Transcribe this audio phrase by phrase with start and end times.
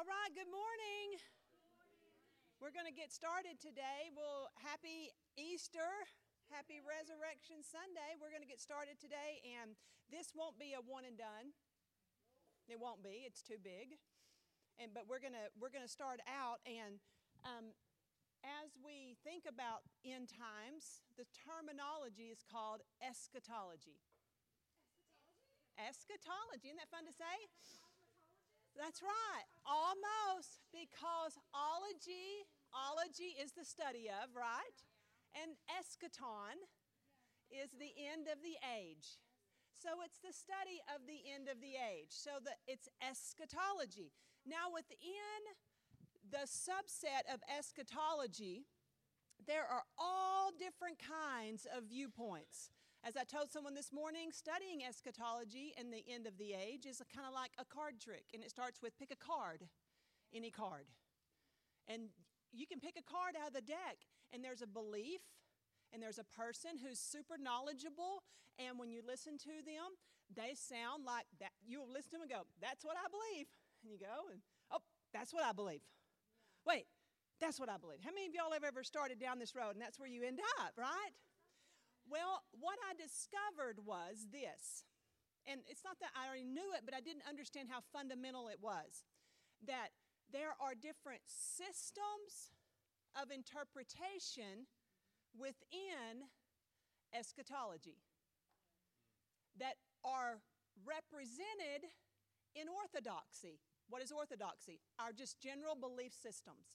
[0.00, 1.20] All right, good morning.
[2.56, 4.08] We're going to get started today.
[4.16, 5.92] Well, happy Easter.
[6.48, 8.16] Happy Resurrection Sunday.
[8.16, 9.76] We're going to get started today, and
[10.08, 11.52] this won't be a one and done.
[12.64, 13.28] It won't be.
[13.28, 14.00] It's too big.
[14.80, 16.96] And but we're going to we're to start out and
[17.44, 17.76] um,
[18.40, 24.00] as we think about end times, the terminology is called eschatology.
[25.76, 26.72] Eschatology.
[26.72, 27.36] Isn't that fun to say?
[28.80, 29.44] That's right.
[29.68, 34.80] Almost because ology, ology is the study of, right?
[35.36, 36.56] And eschaton
[37.52, 39.20] is the end of the age.
[39.76, 42.16] So it's the study of the end of the age.
[42.16, 44.16] So that it's eschatology.
[44.48, 45.44] Now within
[46.24, 48.64] the subset of eschatology,
[49.44, 52.72] there are all different kinds of viewpoints.
[53.02, 57.00] As I told someone this morning, studying eschatology and the end of the age is
[57.08, 59.64] kind of like a card trick, and it starts with pick a card,
[60.34, 60.84] any card.
[61.88, 62.12] And
[62.52, 65.24] you can pick a card out of the deck, and there's a belief,
[65.92, 68.20] and there's a person who's super knowledgeable,
[68.60, 69.96] and when you listen to them,
[70.28, 71.56] they sound like that.
[71.64, 73.48] You'll listen to them and go, That's what I believe.
[73.80, 75.80] And you go, and oh, that's what I believe.
[76.68, 76.84] Wait,
[77.40, 78.04] that's what I believe.
[78.04, 80.38] How many of y'all have ever started down this road and that's where you end
[80.60, 81.16] up, right?
[82.10, 84.82] Well, what I discovered was this,
[85.46, 88.58] and it's not that I already knew it, but I didn't understand how fundamental it
[88.58, 89.06] was
[89.62, 89.94] that
[90.34, 92.50] there are different systems
[93.14, 94.66] of interpretation
[95.38, 96.26] within
[97.14, 98.02] eschatology
[99.58, 100.42] that are
[100.82, 101.86] represented
[102.58, 103.62] in orthodoxy.
[103.86, 104.82] What is orthodoxy?
[104.98, 106.74] Our just general belief systems.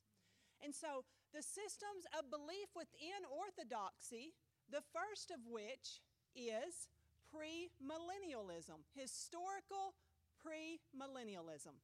[0.63, 1.03] And so
[1.35, 4.35] the systems of belief within orthodoxy
[4.71, 6.01] the first of which
[6.35, 6.87] is
[7.31, 9.95] premillennialism, historical
[10.41, 11.79] premillennialism.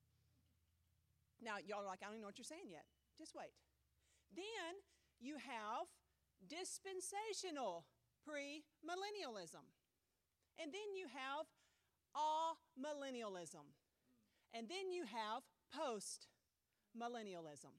[1.42, 2.86] Now, y'all are like, I don't even know what you're saying yet.
[3.18, 3.54] Just wait.
[4.36, 4.78] Then
[5.20, 5.90] you have
[6.48, 7.86] dispensational
[8.28, 9.66] premillennialism.
[10.62, 11.50] And then you have
[12.14, 13.74] amillennialism.
[14.54, 15.42] And then you have
[15.74, 16.28] post
[16.98, 17.74] millennialism.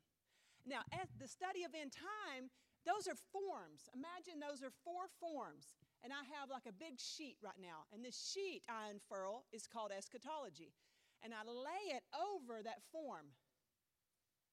[0.67, 2.51] Now, at the study of end time
[2.83, 3.87] those are forms.
[3.95, 5.79] Imagine those are four forms.
[6.03, 7.87] And I have like a big sheet right now.
[7.95, 10.75] And this sheet I unfurl is called eschatology.
[11.23, 13.39] And I lay it over that form.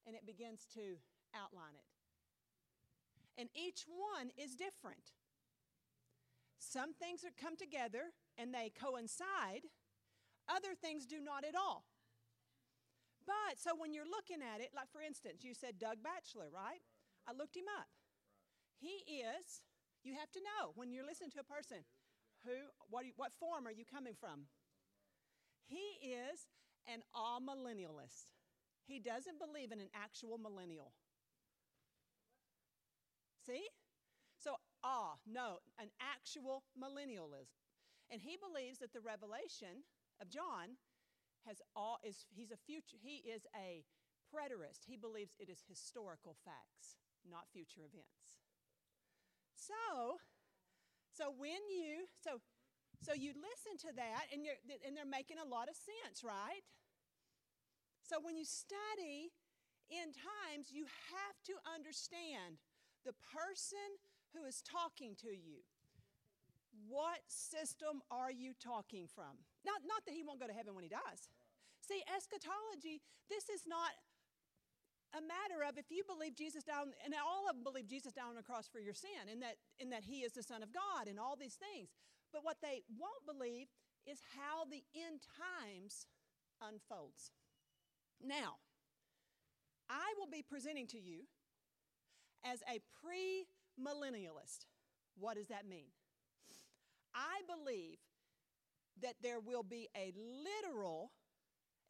[0.06, 1.02] And it begins to
[1.34, 1.88] outline it.
[3.40, 5.18] And each one is different.
[6.58, 9.66] Some things are come together and they coincide,
[10.46, 11.84] other things do not at all.
[13.26, 16.82] But so when you're looking at it, like for instance, you said Doug Batchelor, right?
[17.26, 17.88] I looked him up.
[18.80, 19.60] He is,
[20.02, 21.84] you have to know when you're listening to a person,
[22.44, 22.56] who,
[22.88, 24.48] what, you, what form are you coming from?
[25.68, 26.48] He is
[26.88, 28.32] an amillennialist.
[28.88, 30.92] He doesn't believe in an actual millennial.
[33.44, 33.68] See?
[34.40, 37.52] So, ah, no, an actual millennialism.
[38.10, 39.84] And he believes that the revelation
[40.20, 40.80] of John
[41.46, 43.84] has all is he's a future he is a
[44.28, 44.84] preterist.
[44.86, 46.98] He believes it is historical facts,
[47.28, 48.39] not future events.
[49.60, 50.16] So,
[51.12, 52.40] so when you so
[53.04, 56.64] so you listen to that and you're and they're making a lot of sense, right?
[58.00, 59.30] So when you study
[59.86, 62.58] in times, you have to understand
[63.04, 64.00] the person
[64.34, 65.62] who is talking to you.
[66.86, 69.38] What system are you talking from?
[69.66, 71.30] Not, not that he won't go to heaven when he dies.
[71.82, 73.94] See, eschatology, this is not
[75.16, 78.30] a matter of if you believe Jesus down, and all of them believe Jesus down
[78.30, 80.72] on the cross for your sin, and that, and that He is the Son of
[80.72, 81.90] God, and all these things.
[82.32, 83.66] But what they won't believe
[84.06, 86.06] is how the end times
[86.62, 87.32] unfolds.
[88.22, 88.56] Now,
[89.88, 91.26] I will be presenting to you
[92.44, 94.66] as a premillennialist.
[95.18, 95.90] What does that mean?
[97.14, 97.98] I believe
[99.02, 101.10] that there will be a literal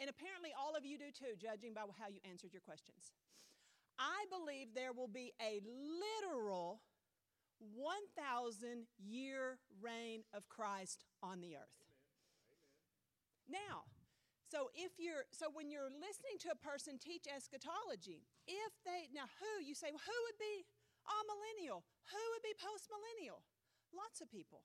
[0.00, 3.12] and apparently, all of you do too, judging by how you answered your questions.
[4.00, 6.80] I believe there will be a literal
[7.60, 11.84] 1,000 year reign of Christ on the earth.
[13.44, 13.60] Amen.
[13.60, 13.84] Now,
[14.48, 19.28] so if you're so when you're listening to a person teach eschatology, if they now
[19.36, 20.64] who you say well, who would be
[21.04, 21.84] amillennial?
[22.08, 23.44] Who would be postmillennial?
[23.92, 24.64] Lots of people.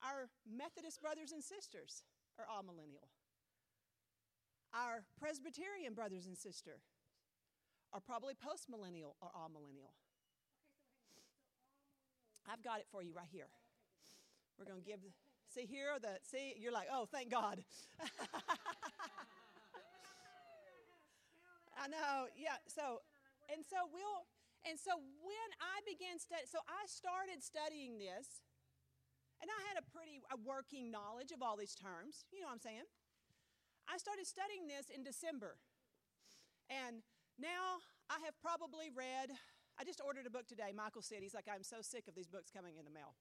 [0.00, 2.06] Our Methodist brothers and sisters
[2.38, 3.10] are amillennial.
[4.74, 6.80] Our Presbyterian brothers and sisters
[7.92, 9.92] are probably postmillennial or amillennial.
[12.50, 13.48] I've got it for you right here.
[14.58, 15.00] We're going to give,
[15.48, 17.62] see here, the, see, you're like, oh, thank God.
[21.76, 22.26] I know.
[22.36, 22.56] Yeah.
[22.66, 23.02] So,
[23.52, 24.24] and so we'll,
[24.64, 28.40] and so when I began studying, so I started studying this,
[29.42, 32.24] and I had a pretty a working knowledge of all these terms.
[32.30, 32.86] You know what I'm saying?
[33.88, 35.56] I started studying this in December,
[36.70, 37.02] and
[37.38, 39.30] now I have probably read.
[39.78, 40.72] I just ordered a book today.
[40.74, 43.14] Michael said he's like, I'm so sick of these books coming in the mail.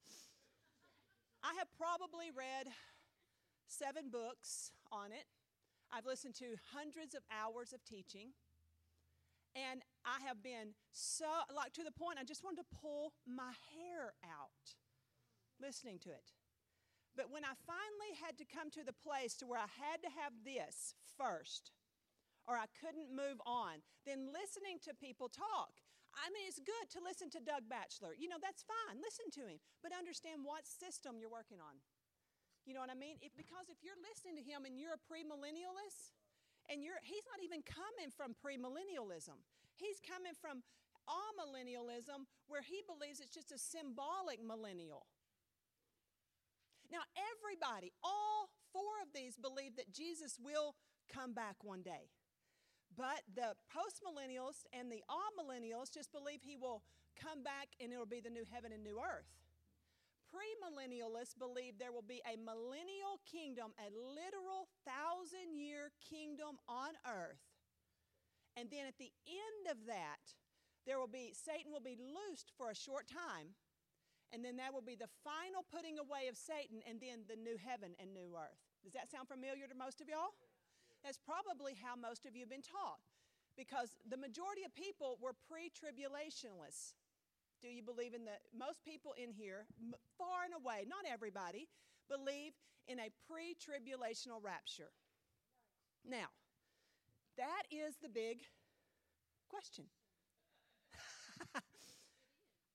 [1.44, 2.68] I have probably read
[3.68, 5.26] seven books on it.
[5.92, 8.32] I've listened to hundreds of hours of teaching.
[9.56, 13.52] And I have been so, like, to the point I just wanted to pull my
[13.76, 14.76] hair out
[15.62, 16.32] listening to it.
[17.16, 20.12] But when I finally had to come to the place to where I had to
[20.16, 21.76] have this first,
[22.48, 25.76] or I couldn't move on, then listening to people talk.
[26.12, 28.16] I mean, it's good to listen to Doug Batchelor.
[28.16, 29.00] You know, that's fine.
[29.00, 29.60] Listen to him.
[29.80, 31.80] But understand what system you're working on.
[32.68, 33.16] You know what I mean?
[33.24, 36.12] If, because if you're listening to him and you're a premillennialist,
[36.70, 39.40] and you're, he's not even coming from premillennialism.
[39.76, 40.62] He's coming from
[41.10, 45.10] amillennialism, where he believes it's just a symbolic millennial.
[46.92, 50.76] Now, everybody, all four of these believe that Jesus will
[51.12, 52.12] come back one day.
[52.96, 56.84] But the postmillennialists and the amillennials just believe he will
[57.16, 59.32] come back and it'll be the new heaven and new earth
[60.32, 67.44] premillennialists believe there will be a millennial kingdom, a literal thousand year kingdom on earth.
[68.56, 70.24] And then at the end of that,
[70.88, 73.56] there will be Satan will be loosed for a short time.
[74.32, 77.60] And then that will be the final putting away of Satan and then the new
[77.60, 78.64] heaven and new earth.
[78.84, 80.34] Does that sound familiar to most of y'all?
[81.04, 83.04] That's probably how most of you have been taught
[83.58, 86.96] because the majority of people were pre tribulationists.
[87.62, 89.68] Do you believe in the, most people in here,
[90.18, 91.68] far and away, not everybody,
[92.10, 92.54] believe
[92.88, 94.92] in a pre tribulational rapture.
[96.08, 96.34] Now,
[97.38, 98.42] that is the big
[99.50, 99.86] question.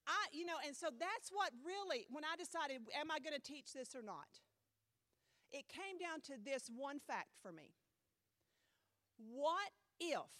[0.07, 3.43] I, you know, and so that's what really, when I decided, am I going to
[3.43, 4.39] teach this or not?
[5.51, 7.75] It came down to this one fact for me.
[9.19, 10.31] What if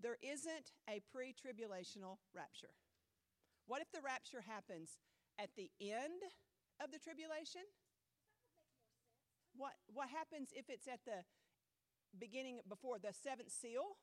[0.00, 2.76] there isn't a pre tribulational rapture?
[3.66, 4.98] What if the rapture happens
[5.38, 6.20] at the end
[6.82, 7.64] of the tribulation?
[9.56, 11.24] What, what happens if it's at the
[12.18, 13.96] beginning before the seventh seal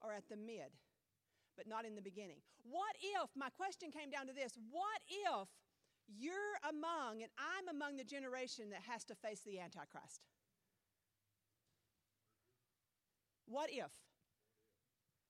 [0.00, 0.78] or at the mid,
[1.58, 2.38] but not in the beginning?
[2.62, 5.50] What if, my question came down to this what if
[6.06, 10.22] you're among and I'm among the generation that has to face the Antichrist?
[13.44, 13.90] What if?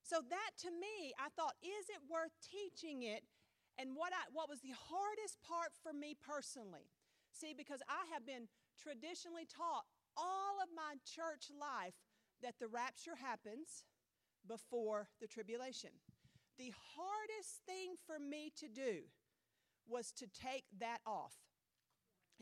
[0.05, 3.25] So that to me, I thought, is it worth teaching it?
[3.79, 6.91] And what, I, what was the hardest part for me personally?
[7.31, 9.87] See, because I have been traditionally taught
[10.17, 11.95] all of my church life
[12.43, 13.85] that the rapture happens
[14.49, 15.91] before the tribulation.
[16.59, 19.07] The hardest thing for me to do
[19.89, 21.35] was to take that off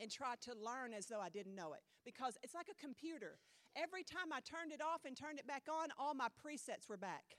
[0.00, 1.80] and try to learn as though I didn't know it.
[2.04, 3.38] Because it's like a computer.
[3.76, 6.96] Every time I turned it off and turned it back on, all my presets were
[6.96, 7.36] back.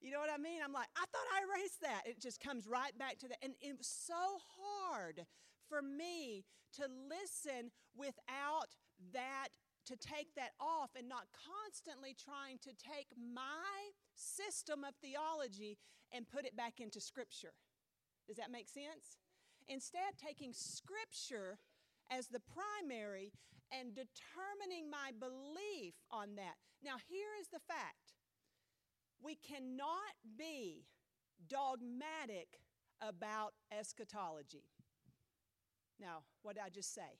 [0.00, 0.60] You know what I mean?
[0.64, 2.02] I'm like, I thought I erased that.
[2.06, 3.36] It just comes right back to that.
[3.42, 5.26] And it was so hard
[5.68, 6.44] for me
[6.76, 8.76] to listen without
[9.12, 9.48] that,
[9.90, 15.78] to take that off and not constantly trying to take my system of theology
[16.12, 17.52] and put it back into Scripture.
[18.26, 19.18] Does that make sense?
[19.68, 21.58] Instead, taking Scripture
[22.10, 23.32] as the primary
[23.70, 26.54] and determining my belief on that.
[26.82, 28.14] Now, here is the fact
[29.22, 30.86] we cannot be
[31.48, 32.60] dogmatic
[33.00, 34.64] about eschatology.
[36.00, 37.18] Now, what did I just say?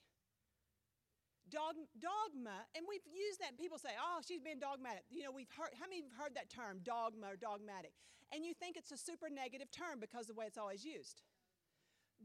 [1.51, 3.59] Dogma, and we've used that.
[3.59, 5.71] People say, "Oh, she's been dogmatic." You know, we've heard.
[5.79, 7.93] How many have heard that term, dogma or dogmatic?
[8.33, 11.23] And you think it's a super negative term because of the way it's always used.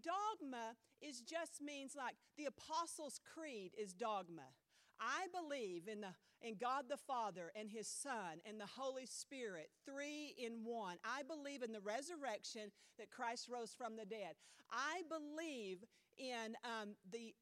[0.02, 4.54] Dogma is just means like the Apostles' Creed is dogma.
[5.00, 9.70] I believe in, the, in God the Father and His Son and the Holy Spirit,
[9.86, 10.98] three in one.
[11.04, 14.36] I believe in the resurrection that Christ rose from the dead.
[14.72, 15.84] I believe
[16.18, 17.34] in um, the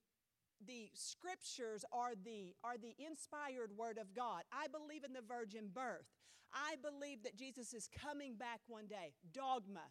[0.66, 4.44] the scriptures are the are the inspired word of God.
[4.52, 6.08] I believe in the virgin birth.
[6.54, 9.14] I believe that Jesus is coming back one day.
[9.34, 9.90] Dogma.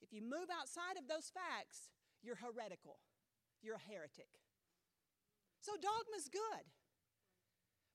[0.00, 2.98] If you move outside of those facts, you're heretical.
[3.62, 4.40] You're a heretic.
[5.60, 6.64] So dogma's good.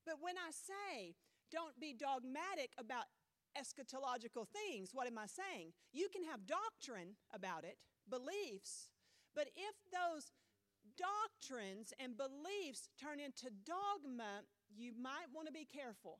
[0.06, 1.15] But when I say
[1.51, 3.10] don't be dogmatic about
[3.58, 5.74] eschatological things, what am I saying?
[5.92, 7.77] You can have doctrine about it,
[8.10, 8.89] beliefs,
[9.34, 10.32] but if those
[10.98, 14.44] doctrines and beliefs turn into dogma,
[14.75, 16.20] you might want to be careful.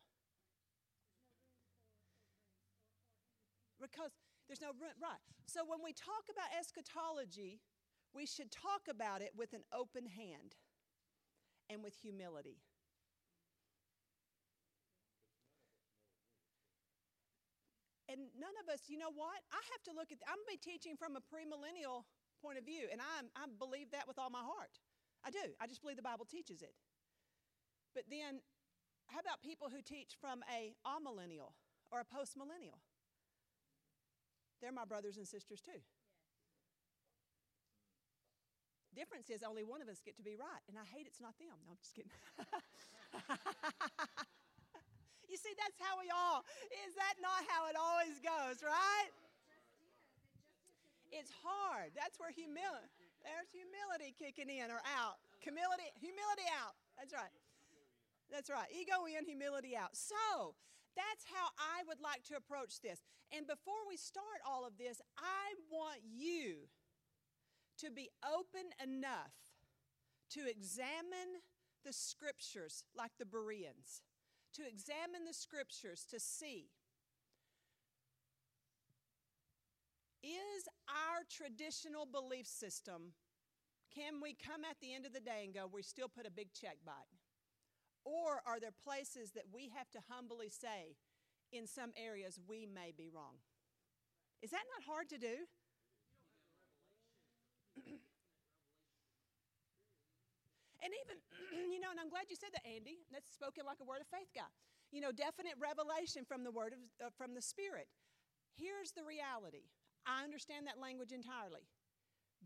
[3.82, 4.12] Because
[4.48, 5.20] there's no room, right.
[5.46, 7.60] So when we talk about eschatology,
[8.13, 10.55] we should talk about it with an open hand
[11.70, 12.58] and with humility.
[18.08, 19.44] And none of us, you know what?
[19.51, 22.05] I have to look at, I'm going to be teaching from a premillennial
[22.45, 24.77] point of view, and I, I believe that with all my heart.
[25.25, 25.41] I do.
[25.57, 26.77] I just believe the Bible teaches it.
[27.97, 28.45] But then,
[29.09, 31.57] how about people who teach from a amillennial
[31.89, 32.77] or a postmillennial?
[34.61, 35.81] They're my brothers and sisters too.
[38.93, 41.35] Difference is only one of us get to be right, and I hate it's not
[41.41, 41.57] them.
[41.65, 42.13] No, I'm just kidding.
[45.27, 46.45] you see, that's how we all.
[46.87, 49.11] Is that not how it always goes, right?
[51.12, 51.93] It's hard.
[51.93, 52.89] That's where humility.
[53.25, 55.17] There's humility kicking in or out.
[55.41, 56.77] Humility, humility out.
[56.97, 57.33] That's right.
[58.29, 58.69] That's right.
[58.74, 59.93] Ego in, humility out.
[59.97, 60.55] So
[60.95, 63.01] that's how I would like to approach this.
[63.35, 66.69] And before we start all of this, I want you
[67.79, 69.35] to be open enough
[70.31, 71.43] to examine
[71.83, 74.01] the scriptures like the Bereans,
[74.55, 76.69] to examine the scriptures to see
[80.25, 83.13] is our traditional belief system,
[83.94, 86.32] can we come at the end of the day and go, we still put a
[86.32, 87.20] big check by it?
[88.03, 90.98] Or are there places that we have to humbly say,
[91.51, 93.39] in some areas, we may be wrong?
[94.41, 95.48] Is that not hard to do?
[100.84, 101.17] and even,
[101.72, 103.00] you know, and I'm glad you said that, Andy.
[103.12, 104.51] That's spoken like a word of faith guy.
[104.91, 107.88] You know, definite revelation from the word of, uh, from the Spirit.
[108.55, 109.72] Here's the reality.
[110.05, 111.67] I understand that language entirely.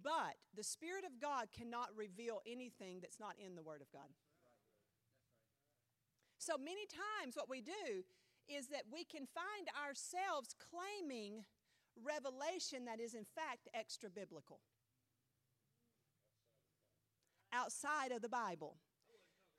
[0.01, 4.07] But the Spirit of God cannot reveal anything that's not in the Word of God.
[6.37, 8.07] So many times, what we do
[8.47, 11.43] is that we can find ourselves claiming
[11.99, 14.59] revelation that is, in fact, extra biblical
[17.51, 18.77] outside of the Bible.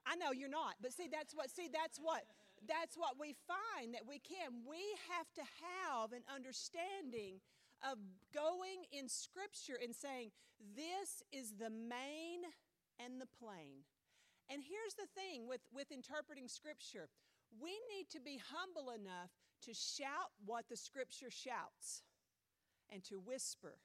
[0.07, 2.23] I know you're not, but see, that's what, see, that's what,
[2.67, 4.65] that's what we find that we can.
[4.67, 4.81] We
[5.13, 7.41] have to have an understanding
[7.83, 7.99] of
[8.35, 10.31] going in Scripture and saying,
[10.77, 12.45] This is the main
[12.99, 13.85] and the plain.
[14.51, 17.09] And here's the thing with, with interpreting Scripture
[17.59, 22.03] we need to be humble enough to shout what the Scripture shouts
[22.93, 23.79] and to whisper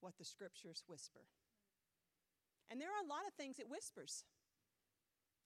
[0.00, 1.20] what the Scriptures whisper.
[2.70, 4.24] And there are a lot of things it whispers,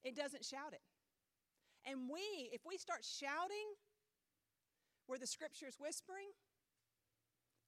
[0.02, 0.82] it doesn't shout it.
[1.84, 3.76] And we, if we start shouting
[5.06, 6.32] where the Scripture is whispering,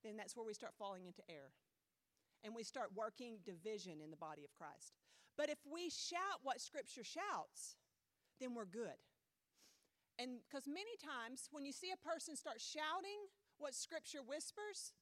[0.06, 1.52] then that's where we start falling into error.
[2.44, 4.94] And we start working division in the body of Christ.
[5.36, 7.76] But if we shout what Scripture shouts,
[8.40, 9.00] then we're good.
[10.18, 14.94] And because many times when you see a person start shouting what Scripture whispers,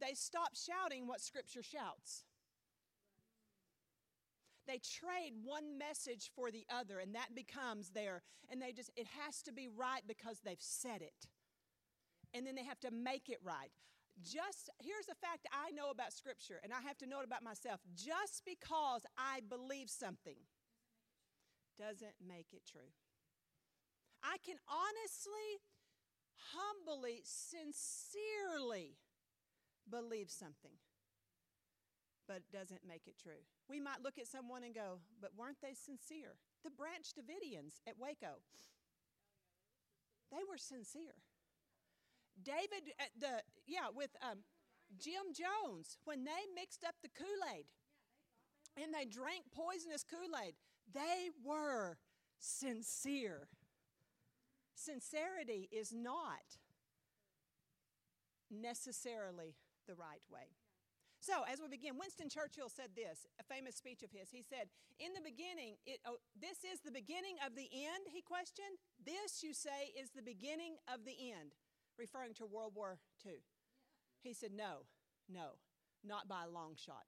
[0.00, 2.24] they stop shouting what Scripture shouts.
[4.66, 9.06] They trade one message for the other, and that becomes their, and they just, it
[9.24, 11.26] has to be right because they've said it.
[12.32, 13.72] And then they have to make it right
[14.20, 17.42] just here's a fact I know about Scripture, and I have to know it about
[17.42, 17.80] myself.
[17.94, 20.36] Just because I believe something
[21.78, 22.92] doesn't make it true.
[24.22, 25.64] I can honestly,
[26.54, 28.98] humbly, sincerely
[29.90, 30.78] believe something,
[32.28, 33.42] but it doesn't make it true.
[33.68, 36.38] We might look at someone and go, but weren't they sincere?
[36.62, 38.38] The Branch Davidians at Waco,
[40.30, 41.18] they were sincere.
[42.40, 44.38] David, uh, the yeah, with um,
[44.98, 47.66] Jim Jones, when they mixed up the Kool Aid
[48.76, 50.54] and they drank poisonous Kool Aid,
[50.92, 51.98] they were
[52.38, 53.48] sincere.
[54.74, 56.58] Sincerity is not
[58.50, 59.54] necessarily
[59.86, 60.52] the right way.
[61.22, 64.34] So, as we begin, Winston Churchill said this, a famous speech of his.
[64.34, 64.66] He said,
[64.98, 68.74] In the beginning, it, oh, this is the beginning of the end, he questioned.
[68.98, 71.54] This, you say, is the beginning of the end
[71.98, 73.42] referring to World War II.
[74.20, 74.86] He said, No,
[75.28, 75.58] no,
[76.04, 77.04] not by a long shot.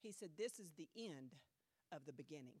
[0.00, 1.34] He said, This is the end
[1.92, 2.60] of the beginning.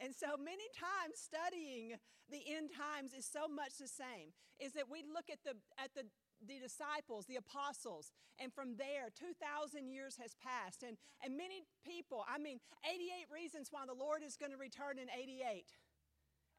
[0.00, 1.94] And so many times studying
[2.30, 4.34] the end times is so much the same.
[4.58, 6.06] Is that we look at the at the
[6.46, 8.10] the disciples, the apostles,
[8.42, 10.82] and from there, 2,000 years has passed.
[10.82, 14.98] And, and many people, I mean, 88 reasons why the Lord is going to return
[14.98, 15.64] in 88.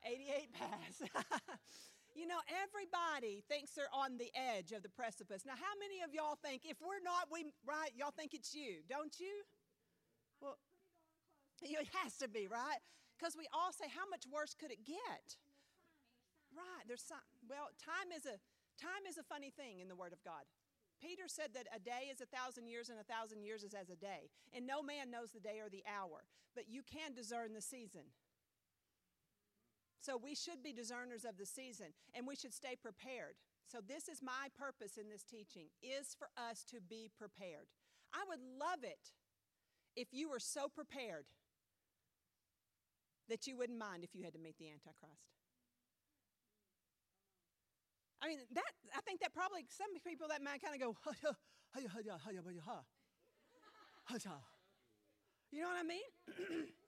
[0.06, 1.04] 88 pass.
[2.14, 5.46] You know, everybody thinks they're on the edge of the precipice.
[5.46, 8.86] Now, how many of y'all think if we're not, we right, y'all think it's you,
[8.86, 9.42] don't you?
[10.42, 10.58] Well,
[11.62, 12.78] it has to be, right?
[13.18, 15.38] Because we all say, how much worse could it get?
[16.54, 16.86] Right.
[16.86, 17.24] There's some.
[17.50, 18.38] Well, time is a
[18.78, 20.46] time is a funny thing in the Word of God.
[21.02, 23.90] Peter said that a day is a thousand years and a thousand years is as
[23.90, 24.30] a day.
[24.54, 28.14] And no man knows the day or the hour, but you can discern the season.
[30.04, 33.40] So we should be discerners of the season and we should stay prepared.
[33.72, 37.72] So this is my purpose in this teaching is for us to be prepared.
[38.12, 39.16] I would love it
[39.96, 41.24] if you were so prepared
[43.30, 45.32] that you wouldn't mind if you had to meet the antichrist.
[48.22, 50.98] I mean, that I think that probably some people that might kind of go,
[55.52, 56.68] you know what I mean?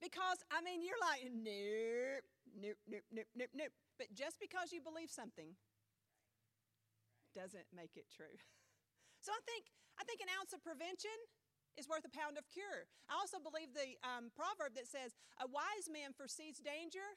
[0.00, 2.24] because I mean, you're like, nope,
[2.54, 3.74] nope, nope, nope, nope, nope.
[3.96, 5.56] But just because you believe something
[7.32, 8.36] doesn't make it true.
[9.24, 11.16] so I think I think an ounce of prevention
[11.76, 12.88] is worth a pound of cure.
[13.08, 17.16] I also believe the um, proverb that says, "A wise man foresees danger."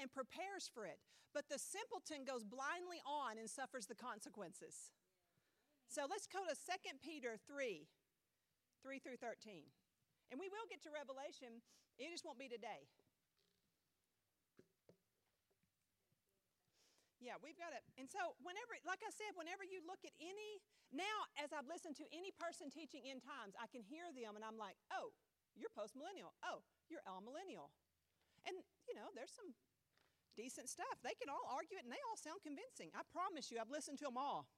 [0.00, 0.98] and prepares for it.
[1.36, 4.90] But the simpleton goes blindly on and suffers the consequences.
[5.86, 7.86] So let's go to 2 Peter 3
[8.82, 9.68] 3 through 13.
[10.30, 11.58] And we will get to Revelation,
[11.98, 12.86] it just won't be today.
[17.20, 17.84] Yeah, we've got it.
[18.00, 20.56] And so, whenever, like I said, whenever you look at any,
[20.88, 24.42] now as I've listened to any person teaching end times, I can hear them and
[24.42, 25.12] I'm like, oh,
[25.52, 26.32] you're post millennial.
[26.40, 27.68] Oh, you're millennial.
[28.48, 28.56] And,
[28.88, 29.52] you know, there's some
[30.32, 30.96] decent stuff.
[31.04, 32.88] They can all argue it and they all sound convincing.
[32.96, 34.48] I promise you, I've listened to them all.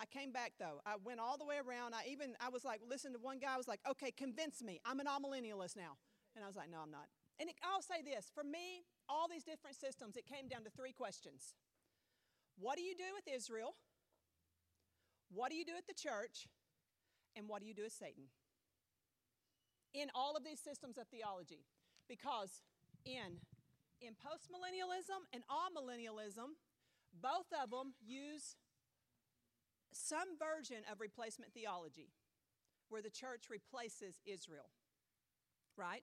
[0.00, 0.80] I came back though.
[0.86, 1.94] I went all the way around.
[1.94, 3.54] I even I was like, listen to one guy.
[3.54, 4.80] I was like, okay, convince me.
[4.84, 5.98] I'm an amillennialist now.
[6.36, 7.08] And I was like, no, I'm not.
[7.40, 10.70] And it, I'll say this: for me, all these different systems, it came down to
[10.70, 11.54] three questions.
[12.58, 13.74] What do you do with Israel?
[15.30, 16.48] What do you do with the church?
[17.36, 18.30] And what do you do with Satan?
[19.94, 21.66] In all of these systems of theology,
[22.08, 22.62] because
[23.04, 23.42] in
[24.00, 26.54] in postmillennialism and amillennialism,
[27.20, 28.54] both of them use
[29.92, 32.12] some version of replacement theology
[32.88, 34.70] where the church replaces Israel.
[35.76, 36.02] Right?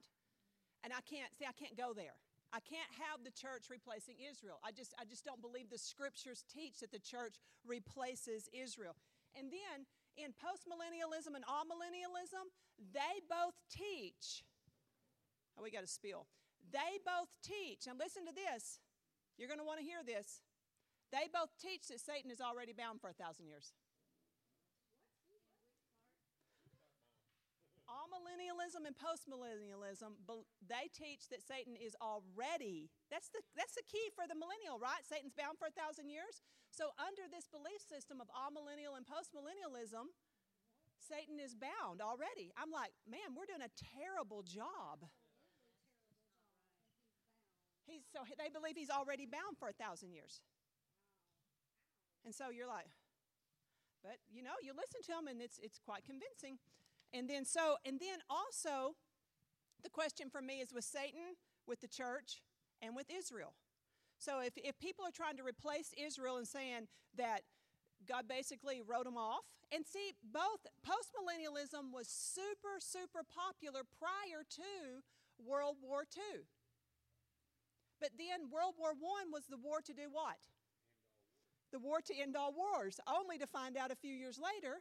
[0.84, 2.16] And I can't see I can't go there.
[2.54, 4.58] I can't have the church replacing Israel.
[4.64, 8.94] I just I just don't believe the scriptures teach that the church replaces Israel.
[9.36, 9.84] And then
[10.16, 12.48] in postmillennialism and amillennialism,
[12.92, 14.44] they both teach.
[15.58, 16.26] Oh, we got a spill.
[16.72, 18.80] They both teach, and listen to this,
[19.38, 20.40] you're going to want to hear this.
[21.16, 23.72] They both teach that Satan is already bound for a thousand years.
[27.88, 30.20] Amillennialism and postmillennialism,
[30.60, 35.00] they teach that Satan is already, that's the, that's the key for the millennial, right?
[35.08, 36.44] Satan's bound for a thousand years.
[36.68, 40.12] So, under this belief system of amillennial and postmillennialism,
[41.00, 42.52] Satan is bound already.
[42.60, 45.08] I'm like, man, we're doing a terrible job.
[47.88, 50.44] He's, so they believe he's already bound for a thousand years.
[52.26, 52.90] And so you're like,
[54.02, 56.58] but you know, you listen to him and it's, it's quite convincing.
[57.14, 58.98] And then so, and then also,
[59.82, 62.42] the question for me is with Satan, with the church,
[62.82, 63.54] and with Israel.
[64.18, 67.42] So if, if people are trying to replace Israel and saying that
[68.08, 75.02] God basically wrote them off, and see, both postmillennialism was super, super popular prior to
[75.38, 76.42] World War II.
[78.00, 80.38] But then World War I was the war to do what?
[81.76, 84.80] The war to end all wars, only to find out a few years later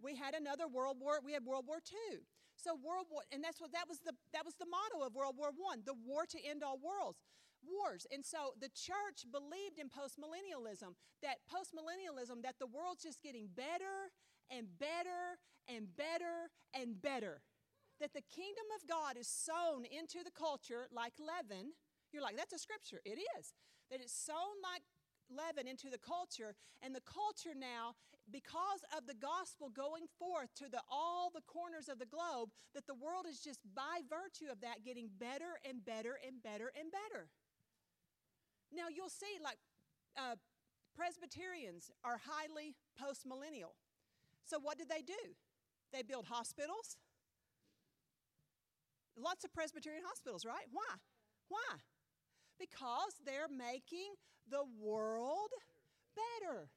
[0.00, 2.24] we had another World War, we had World War II.
[2.56, 5.36] So World War, and that's what that was the that was the motto of World
[5.36, 7.20] War I, the war to end all worlds
[7.60, 8.06] wars.
[8.08, 14.10] And so the church believed in postmillennialism, that postmillennialism, that the world's just getting better
[14.48, 15.36] and better
[15.68, 17.44] and better and better.
[18.00, 21.76] That the kingdom of God is sown into the culture like leaven,
[22.10, 23.04] you're like, that's a scripture.
[23.04, 23.54] It is.
[23.90, 24.82] That it's sown like
[25.36, 27.94] leaven into the culture, and the culture now,
[28.30, 32.86] because of the gospel going forth to the, all the corners of the globe, that
[32.86, 36.92] the world is just by virtue of that getting better and better and better and
[36.92, 37.28] better.
[38.72, 39.58] Now you'll see, like
[40.16, 40.36] uh,
[40.96, 43.74] Presbyterians are highly postmillennial.
[44.44, 45.36] So what did they do?
[45.92, 46.96] They build hospitals.
[49.16, 50.66] Lots of Presbyterian hospitals, right?
[50.72, 50.96] Why?
[51.48, 51.80] Why?
[52.62, 54.14] Because they're making
[54.46, 55.50] the world
[56.14, 56.70] better.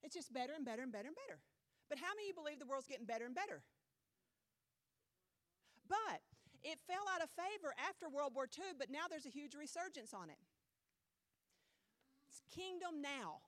[0.00, 1.36] It's just better and better and better and better.
[1.92, 3.60] But how many of you believe the world's getting better and better?
[5.84, 6.24] But
[6.64, 10.16] it fell out of favor after World War II, but now there's a huge resurgence
[10.16, 10.40] on it.
[12.26, 13.44] It's kingdom now.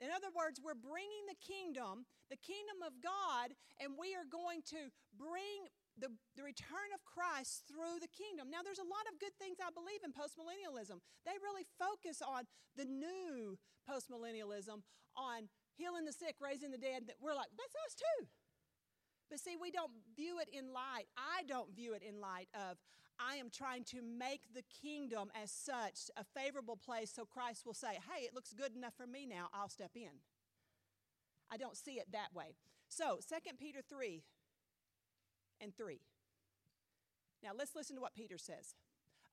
[0.00, 4.62] In other words, we're bringing the kingdom, the kingdom of God, and we are going
[4.72, 8.48] to bring the, the return of Christ through the kingdom.
[8.48, 11.00] Now, there's a lot of good things I believe in postmillennialism.
[11.24, 14.80] They really focus on the new postmillennialism,
[15.16, 17.08] on healing the sick, raising the dead.
[17.08, 18.26] That we're like, that's us too.
[19.28, 21.08] But see, we don't view it in light.
[21.16, 22.76] I don't view it in light of
[23.18, 27.74] I am trying to make the kingdom as such a favorable place so Christ will
[27.74, 30.20] say, hey, it looks good enough for me now, I'll step in.
[31.50, 32.56] I don't see it that way.
[32.88, 34.22] So, 2 Peter 3
[35.62, 36.00] and 3.
[37.42, 38.74] Now, let's listen to what Peter says.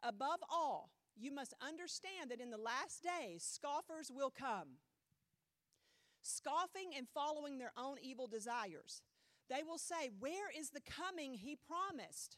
[0.03, 4.79] Above all, you must understand that in the last days, scoffers will come,
[6.21, 9.01] scoffing and following their own evil desires.
[9.49, 12.37] They will say, Where is the coming he promised?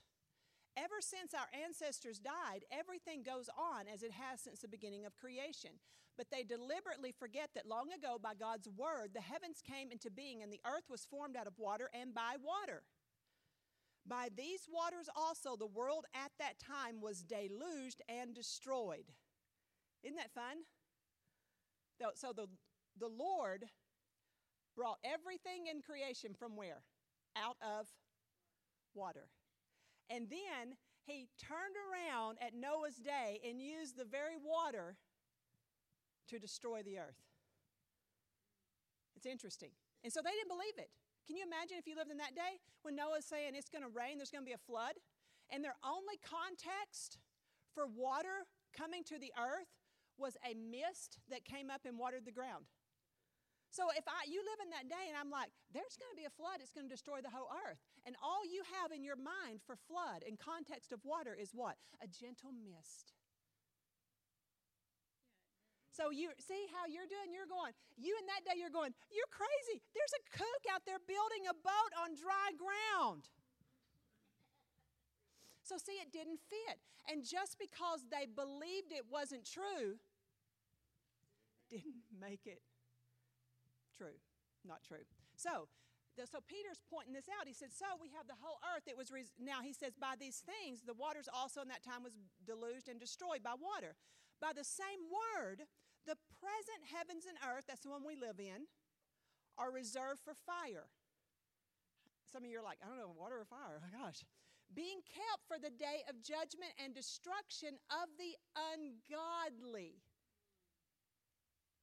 [0.77, 5.17] Ever since our ancestors died, everything goes on as it has since the beginning of
[5.17, 5.71] creation.
[6.17, 10.41] But they deliberately forget that long ago, by God's word, the heavens came into being
[10.41, 12.83] and the earth was formed out of water and by water.
[14.07, 19.05] By these waters also, the world at that time was deluged and destroyed.
[20.03, 20.63] Isn't that fun?
[22.15, 22.47] So the,
[22.99, 23.65] the Lord
[24.75, 26.81] brought everything in creation from where?
[27.37, 27.87] Out of
[28.95, 29.27] water.
[30.09, 34.97] And then he turned around at Noah's day and used the very water
[36.29, 37.21] to destroy the earth.
[39.15, 39.69] It's interesting.
[40.03, 40.89] And so they didn't believe it.
[41.31, 43.93] Can you imagine if you lived in that day when Noah's saying it's going to
[43.95, 44.99] rain, there's going to be a flood?
[45.47, 47.23] And their only context
[47.71, 48.43] for water
[48.75, 49.71] coming to the earth
[50.19, 52.67] was a mist that came up and watered the ground.
[53.71, 56.27] So if I you live in that day and I'm like, there's going to be
[56.27, 57.79] a flood, it's going to destroy the whole earth.
[58.03, 61.79] And all you have in your mind for flood in context of water is what?
[62.03, 63.15] A gentle mist.
[66.01, 67.29] So you see how you're doing?
[67.29, 69.85] You're going, you in that day, you're going, you're crazy.
[69.93, 73.29] There's a kook out there building a boat on dry ground.
[75.61, 76.81] So, see, it didn't fit.
[77.05, 80.01] And just because they believed it wasn't true,
[81.69, 82.65] didn't make it
[83.93, 84.17] true.
[84.65, 85.05] Not true.
[85.37, 85.69] So,
[86.17, 87.47] so Peter's pointing this out.
[87.47, 88.85] He said, "So we have the whole earth.
[88.85, 92.03] It was res- now." He says, "By these things, the waters also in that time
[92.03, 92.13] was
[92.45, 93.95] deluged and destroyed by water.
[94.41, 95.65] By the same word,
[96.41, 98.65] present heavens and earth, that's the one we live in,
[99.57, 100.89] are reserved for fire."
[102.25, 104.25] Some of you are like, "I don't know, water or fire." Oh gosh,
[104.73, 110.01] being kept for the day of judgment and destruction of the ungodly.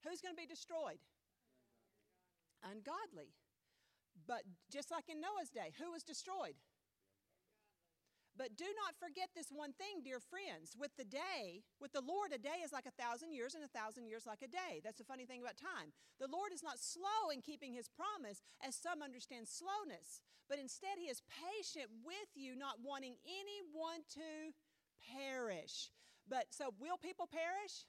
[0.03, 0.99] Who's going to be destroyed?
[2.63, 3.31] ungodly.
[4.27, 6.55] But just like in Noah's day, who was destroyed?
[8.39, 10.71] But do not forget this one thing, dear friends.
[10.79, 13.75] With the day, with the Lord, a day is like a thousand years, and a
[13.75, 14.79] thousand years like a day.
[14.79, 15.91] That's the funny thing about time.
[16.23, 20.95] The Lord is not slow in keeping his promise, as some understand slowness, but instead
[20.95, 24.55] he is patient with you, not wanting anyone to
[25.11, 25.91] perish.
[26.23, 27.83] But so, will people perish?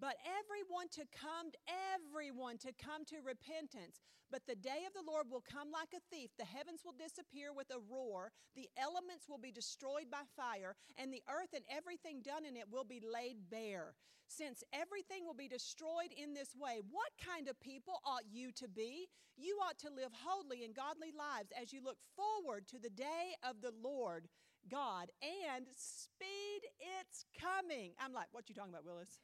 [0.00, 1.50] But everyone to come
[1.96, 4.00] everyone to come to repentance.
[4.30, 6.30] But the day of the lord will come like a thief.
[6.36, 8.32] The heavens will disappear with a roar.
[8.56, 12.68] The elements will be destroyed by fire and the earth and everything done in it
[12.70, 13.94] will be laid bare.
[14.28, 18.68] Since everything will be destroyed in this way what kind of people ought you to
[18.68, 19.06] be?
[19.36, 23.36] You ought to live holy and godly lives as you look forward to the day
[23.46, 24.28] of the lord
[24.68, 26.66] god and speed
[26.98, 27.92] its coming.
[28.02, 29.20] I'm like what you talking about willis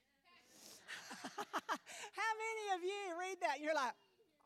[2.19, 3.61] how many of you read that?
[3.61, 3.95] You're like,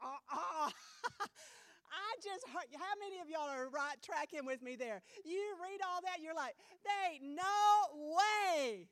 [0.03, 0.71] uh.
[1.97, 5.01] I just heard, how many of y'all are right tracking with me there?
[5.25, 6.53] You read all that, you're like,
[6.85, 7.57] there ain't no
[8.13, 8.89] way.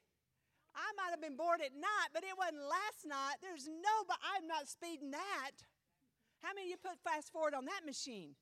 [0.74, 3.38] I might have been bored at night, but it wasn't last night.
[3.38, 5.54] There's no, but I'm not speeding that.
[6.42, 8.34] How many you put fast forward on that machine?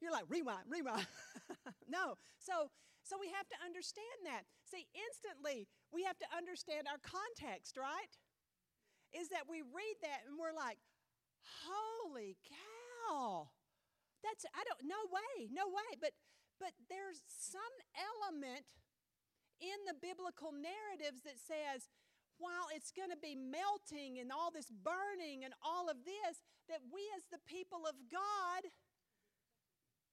[0.00, 1.06] You're like, rewind, rewind.
[1.88, 2.14] no.
[2.38, 2.70] So,
[3.02, 4.46] so we have to understand that.
[4.64, 8.14] See, instantly, we have to understand our context, right?
[9.14, 10.78] Is that we read that and we're like,
[11.64, 13.48] holy cow.
[14.26, 15.96] That's, I don't, no way, no way.
[16.02, 16.12] But,
[16.58, 18.66] but there's some element
[19.62, 21.88] in the biblical narratives that says,
[22.42, 26.82] while it's going to be melting and all this burning and all of this, that
[26.90, 28.66] we as the people of God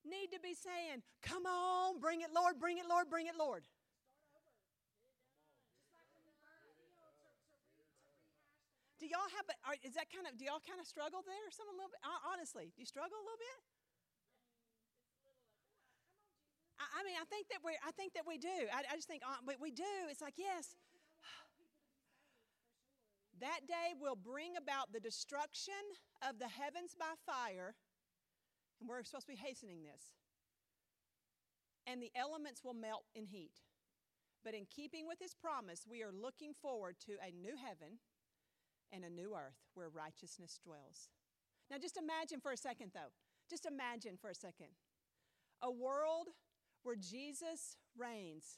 [0.06, 3.64] need to be saying, Come on, bring it, Lord, bring it, Lord, bring it, Lord.
[9.02, 11.50] Do y'all have, are, is that kind of, do y'all kind of struggle there?
[11.50, 13.60] Some a little bit, honestly, do you struggle a little bit?
[16.78, 18.70] I, mean, I think that we, I think that we do.
[18.70, 20.10] I, I just think uh, we, we do.
[20.10, 20.78] It's like yes,
[23.42, 25.82] That day will bring about the destruction
[26.22, 27.74] of the heavens by fire,
[28.80, 30.14] and we're supposed to be hastening this.
[31.90, 33.66] And the elements will melt in heat.
[34.46, 37.98] But in keeping with his promise, we are looking forward to a new heaven
[38.92, 41.10] and a new earth where righteousness dwells.
[41.70, 43.12] Now, just imagine for a second, though.
[43.50, 44.70] Just imagine for a second
[45.62, 46.28] a world
[46.84, 48.58] where Jesus reigns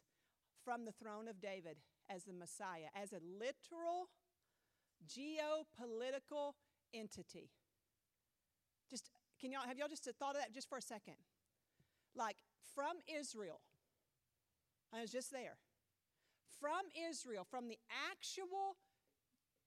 [0.63, 1.77] from the throne of David
[2.09, 4.07] as the Messiah, as a literal
[5.05, 6.53] geopolitical
[6.93, 7.49] entity.
[8.89, 11.15] Just can y'all have y'all just thought of that just for a second?
[12.15, 12.37] Like
[12.75, 13.59] from Israel,
[14.93, 15.57] I was just there.
[16.61, 17.77] From Israel, from the
[18.09, 18.77] actual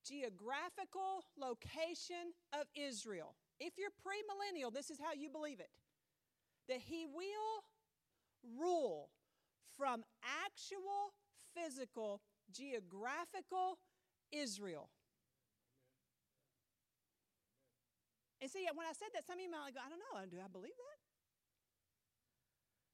[0.07, 3.35] geographical location of Israel.
[3.59, 5.71] If you're premillennial, this is how you believe it
[6.69, 7.63] that he will
[8.59, 9.11] rule
[9.77, 10.03] from
[10.45, 11.15] actual
[11.55, 13.79] physical geographical
[14.33, 14.91] Israel.
[18.41, 20.43] And see, when I said that, some of you might go, I don't know, do
[20.43, 20.99] I believe that?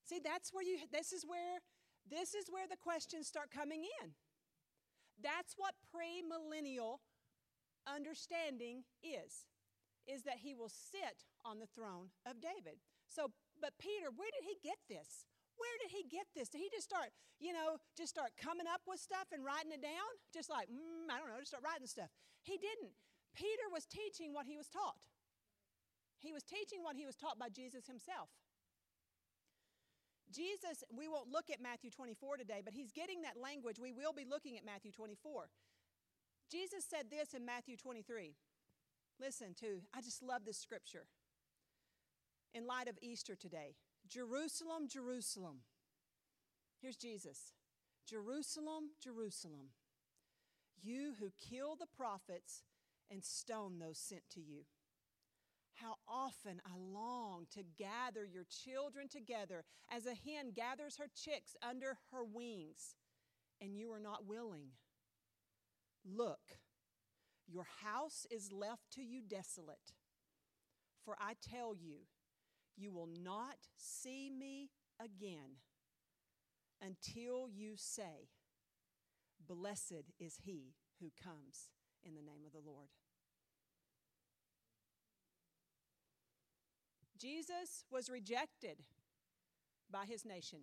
[0.05, 1.59] See, that's where you, this is where,
[2.09, 4.11] this is where the questions start coming in.
[5.23, 6.99] That's what premillennial
[7.87, 9.47] understanding is,
[10.07, 12.83] is that he will sit on the throne of David.
[13.07, 13.31] So,
[13.61, 15.27] but Peter, where did he get this?
[15.57, 16.49] Where did he get this?
[16.49, 19.83] Did he just start, you know, just start coming up with stuff and writing it
[19.83, 20.11] down?
[20.33, 22.11] Just like, mm, I don't know, just start writing stuff.
[22.43, 22.97] He didn't.
[23.37, 25.07] Peter was teaching what he was taught.
[26.19, 28.31] He was teaching what he was taught by Jesus himself.
[30.33, 33.79] Jesus, we won't look at Matthew 24 today, but he's getting that language.
[33.79, 35.49] We will be looking at Matthew 24.
[36.51, 38.35] Jesus said this in Matthew 23.
[39.21, 41.07] Listen to, I just love this scripture.
[42.55, 43.75] In light of Easter today,
[44.09, 45.59] Jerusalem, Jerusalem.
[46.81, 47.53] Here's Jesus
[48.09, 49.69] Jerusalem, Jerusalem,
[50.83, 52.65] you who kill the prophets
[53.11, 54.65] and stone those sent to you.
[55.83, 61.57] How often I long to gather your children together as a hen gathers her chicks
[61.61, 62.95] under her wings,
[63.61, 64.69] and you are not willing.
[66.05, 66.61] Look,
[67.49, 69.95] your house is left to you desolate.
[71.05, 72.03] For I tell you,
[72.77, 75.57] you will not see me again
[76.81, 78.29] until you say,
[79.49, 81.71] Blessed is he who comes
[82.05, 82.89] in the name of the Lord.
[87.23, 88.83] Jesus was rejected
[89.93, 90.61] by his nation.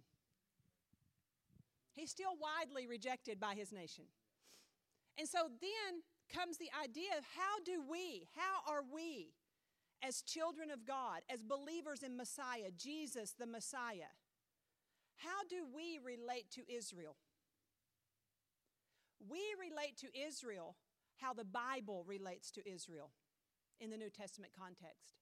[1.94, 4.04] He's still widely rejected by his nation.
[5.18, 6.02] And so then
[6.34, 9.30] comes the idea of how do we, how are we,
[10.02, 14.12] as children of God, as believers in Messiah, Jesus the Messiah,
[15.18, 17.16] how do we relate to Israel?
[19.30, 20.76] We relate to Israel
[21.18, 23.12] how the Bible relates to Israel
[23.80, 25.19] in the New Testament context.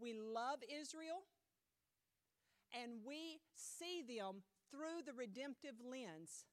[0.00, 1.22] We love Israel
[2.72, 6.46] and we see them through the redemptive lens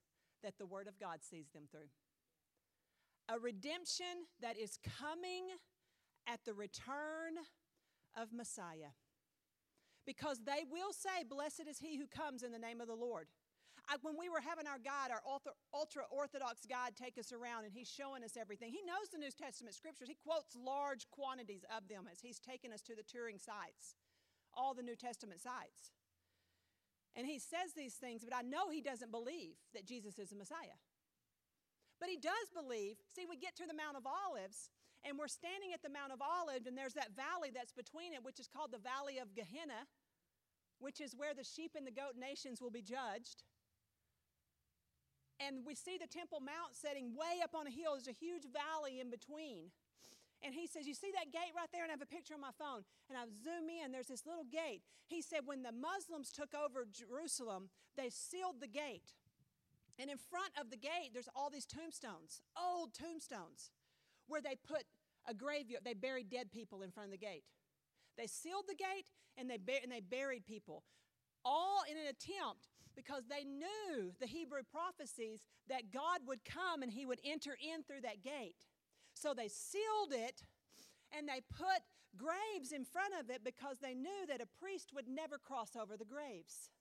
[0.43, 1.89] that the Word of God sees them through.
[3.29, 5.45] A redemption that is coming
[6.27, 7.35] at the return
[8.15, 8.95] of Messiah.
[10.05, 13.27] Because they will say, Blessed is he who comes in the name of the Lord.
[13.87, 17.71] I, when we were having our guide, our ultra Orthodox guide, take us around and
[17.71, 20.11] he's showing us everything, he knows the New Testament scriptures.
[20.11, 23.95] He quotes large quantities of them as he's taking us to the touring sites,
[24.51, 25.95] all the New Testament sites.
[27.15, 30.37] And he says these things, but I know he doesn't believe that Jesus is the
[30.37, 30.77] Messiah.
[31.99, 34.69] But he does believe, see, we get to the Mount of Olives,
[35.01, 38.21] and we're standing at the Mount of Olives, and there's that valley that's between it,
[38.21, 39.89] which is called the Valley of Gehenna,
[40.77, 43.41] which is where the sheep and the goat nations will be judged
[45.39, 47.93] and we see the Temple Mount setting way up on a hill.
[47.93, 49.69] There's a huge valley in between.
[50.41, 51.83] And he says, You see that gate right there?
[51.83, 52.85] And I have a picture on my phone.
[53.09, 54.81] And I zoom in, there's this little gate.
[55.05, 59.13] He said, When the Muslims took over Jerusalem, they sealed the gate.
[59.99, 63.71] And in front of the gate, there's all these tombstones, old tombstones,
[64.27, 64.83] where they put
[65.27, 67.43] a graveyard, they buried dead people in front of the gate.
[68.17, 70.83] They sealed the gate and they, and they buried people,
[71.43, 76.91] all in an attempt because they knew the Hebrew prophecies that God would come and
[76.91, 78.65] he would enter in through that gate.
[79.13, 80.41] So they sealed it
[81.15, 81.85] and they put
[82.17, 85.95] graves in front of it because they knew that a priest would never cross over
[85.95, 86.71] the graves.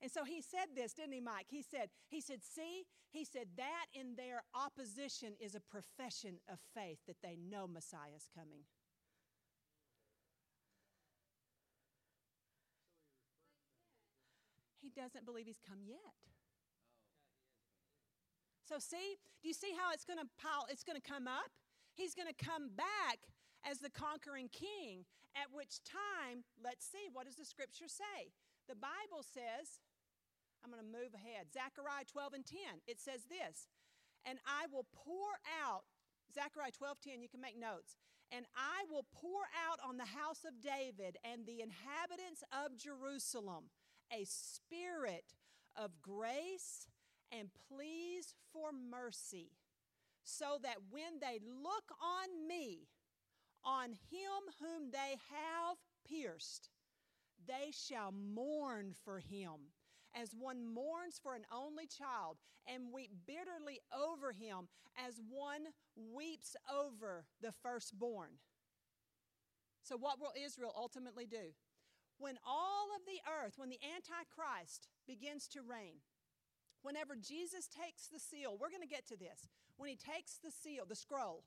[0.00, 1.46] And so he said this, didn't he, Mike?
[1.48, 6.58] He said, he said, see, he said that in their opposition is a profession of
[6.74, 8.62] faith that they know Messiah is coming.
[14.90, 16.18] He doesn't believe he's come yet.
[18.66, 21.54] So see, do you see how it's going to pile it's going to come up?
[21.94, 23.30] He's going to come back
[23.62, 25.04] as the conquering king,
[25.36, 28.34] at which time, let's see, what does the scripture say?
[28.66, 29.78] The Bible says,
[30.64, 31.54] I'm going to move ahead.
[31.54, 32.58] Zechariah 12 and 10.
[32.90, 33.70] It says this,
[34.26, 35.86] and I will pour out
[36.34, 37.94] Zechariah 12 10, you can make notes.
[38.30, 43.70] And I will pour out on the house of David and the inhabitants of Jerusalem
[44.12, 45.34] a spirit
[45.76, 46.88] of grace
[47.32, 49.50] and pleas for mercy,
[50.24, 52.88] so that when they look on me,
[53.64, 55.76] on him whom they have
[56.08, 56.70] pierced,
[57.46, 59.72] they shall mourn for him
[60.14, 66.56] as one mourns for an only child and weep bitterly over him as one weeps
[66.72, 68.30] over the firstborn.
[69.82, 71.54] So, what will Israel ultimately do?
[72.20, 76.04] When all of the earth, when the Antichrist begins to reign,
[76.82, 79.48] whenever Jesus takes the seal, we're going to get to this.
[79.78, 81.44] When he takes the seal, the scroll,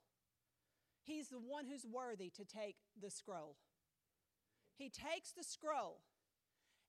[1.03, 3.55] he's the one who's worthy to take the scroll.
[4.75, 6.01] He takes the scroll,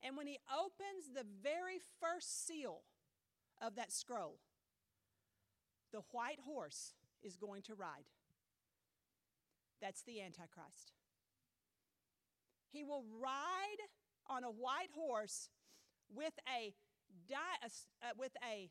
[0.02, 2.84] and when he opens the very first seal
[3.60, 4.38] of that scroll,
[5.92, 8.08] the white horse is going to ride.
[9.82, 10.94] That's the Antichrist.
[12.74, 13.82] He will ride
[14.26, 15.48] on a white horse
[16.12, 16.74] with a,
[17.32, 18.68] uh, with a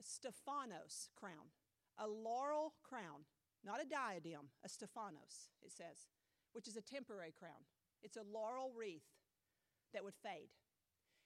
[0.00, 1.50] Stephanos crown,
[1.98, 3.26] a laurel crown,
[3.64, 6.06] not a diadem, a Stephanos, it says,
[6.52, 7.66] which is a temporary crown.
[8.04, 9.10] It's a laurel wreath
[9.92, 10.50] that would fade.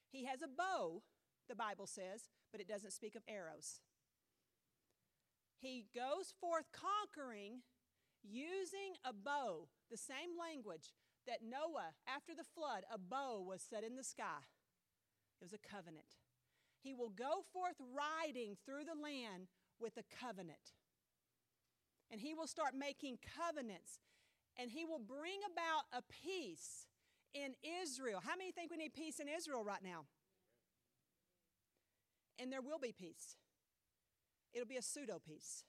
[0.09, 1.03] He has a bow,
[1.47, 3.79] the Bible says, but it doesn't speak of arrows.
[5.59, 7.61] He goes forth conquering
[8.23, 10.93] using a bow, the same language
[11.27, 14.45] that Noah, after the flood, a bow was set in the sky.
[15.39, 16.17] It was a covenant.
[16.81, 19.47] He will go forth riding through the land
[19.79, 20.73] with a covenant.
[22.09, 23.99] And he will start making covenants.
[24.57, 26.87] And he will bring about a peace
[27.33, 28.21] in Israel.
[28.23, 30.05] How many think we need peace in Israel right now?
[32.39, 33.37] And there will be peace.
[34.53, 35.63] It'll be a pseudo peace,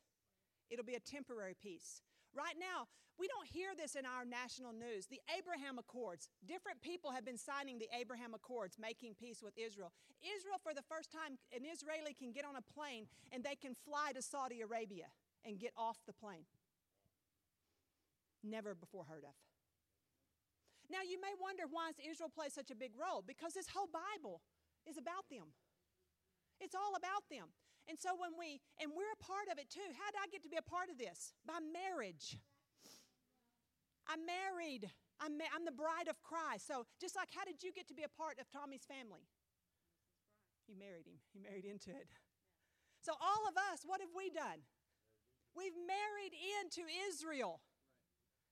[0.70, 2.02] it'll be a temporary peace.
[2.34, 2.88] Right now,
[3.20, 5.06] we don't hear this in our national news.
[5.06, 9.92] The Abraham Accords, different people have been signing the Abraham Accords, making peace with Israel.
[10.24, 13.76] Israel, for the first time, an Israeli can get on a plane and they can
[13.84, 15.12] fly to Saudi Arabia
[15.44, 16.48] and get off the plane.
[18.42, 19.36] Never before heard of.
[20.90, 24.40] Now, you may wonder why Israel plays such a big role because this whole Bible
[24.88, 25.52] is about them.
[26.60, 27.52] It's all about them.
[27.90, 29.84] And so when we, and we're a part of it too.
[29.98, 31.34] How did I get to be a part of this?
[31.42, 32.38] By marriage.
[34.06, 34.90] I'm married.
[35.18, 36.66] I'm, ma- I'm the bride of Christ.
[36.66, 39.26] So just like, how did you get to be a part of Tommy's family?
[40.66, 41.18] He married him.
[41.34, 42.06] He married into it.
[43.02, 44.62] So all of us, what have we done?
[45.58, 47.60] We've married into Israel.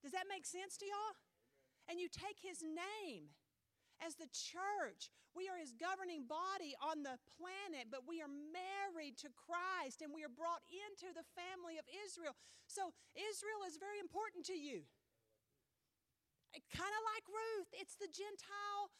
[0.02, 1.16] Does that make sense to y'all?
[1.88, 3.30] And you take his name
[4.00, 5.12] as the church.
[5.36, 10.10] We are his governing body on the planet, but we are married to Christ and
[10.10, 12.34] we are brought into the family of Israel.
[12.66, 14.88] So Israel is very important to you.
[16.74, 18.90] Kind of like Ruth, it's the Gentile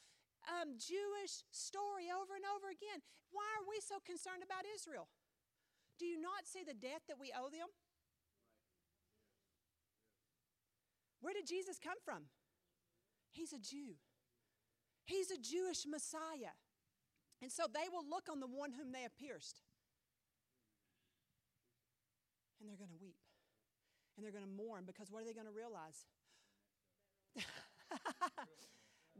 [0.47, 3.03] um, Jewish story over and over again.
[3.35, 5.11] Why are we so concerned about Israel?
[5.99, 7.69] Do you not see the debt that we owe them?
[11.21, 12.33] Where did Jesus come from?
[13.31, 14.01] He's a Jew.
[15.05, 16.55] He's a Jewish Messiah.
[17.43, 19.63] And so they will look on the one whom they have pierced.
[22.61, 23.17] And they're going to weep.
[24.17, 26.05] And they're going to mourn because what are they going to realize?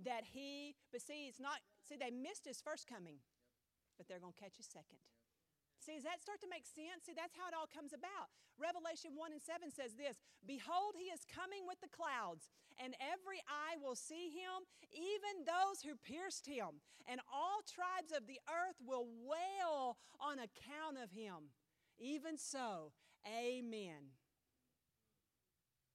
[0.05, 3.17] that he, but see, it's not, see, they missed his first coming,
[3.97, 4.99] but they're going to catch his second.
[5.81, 7.09] See, does that start to make sense?
[7.09, 8.29] See, that's how it all comes about.
[8.61, 13.41] Revelation 1 and 7 says this Behold, he is coming with the clouds, and every
[13.49, 18.77] eye will see him, even those who pierced him, and all tribes of the earth
[18.85, 21.57] will wail on account of him.
[21.97, 22.93] Even so,
[23.25, 24.13] amen.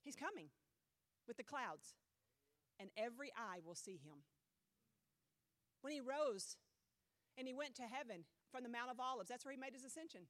[0.01, 0.49] He's coming
[1.29, 1.93] with the clouds,
[2.79, 4.25] and every eye will see him.
[5.81, 6.57] When he rose
[7.37, 8.25] and he went to heaven,
[8.55, 9.27] from the Mount of Olives.
[9.27, 10.23] That's where he made his ascension.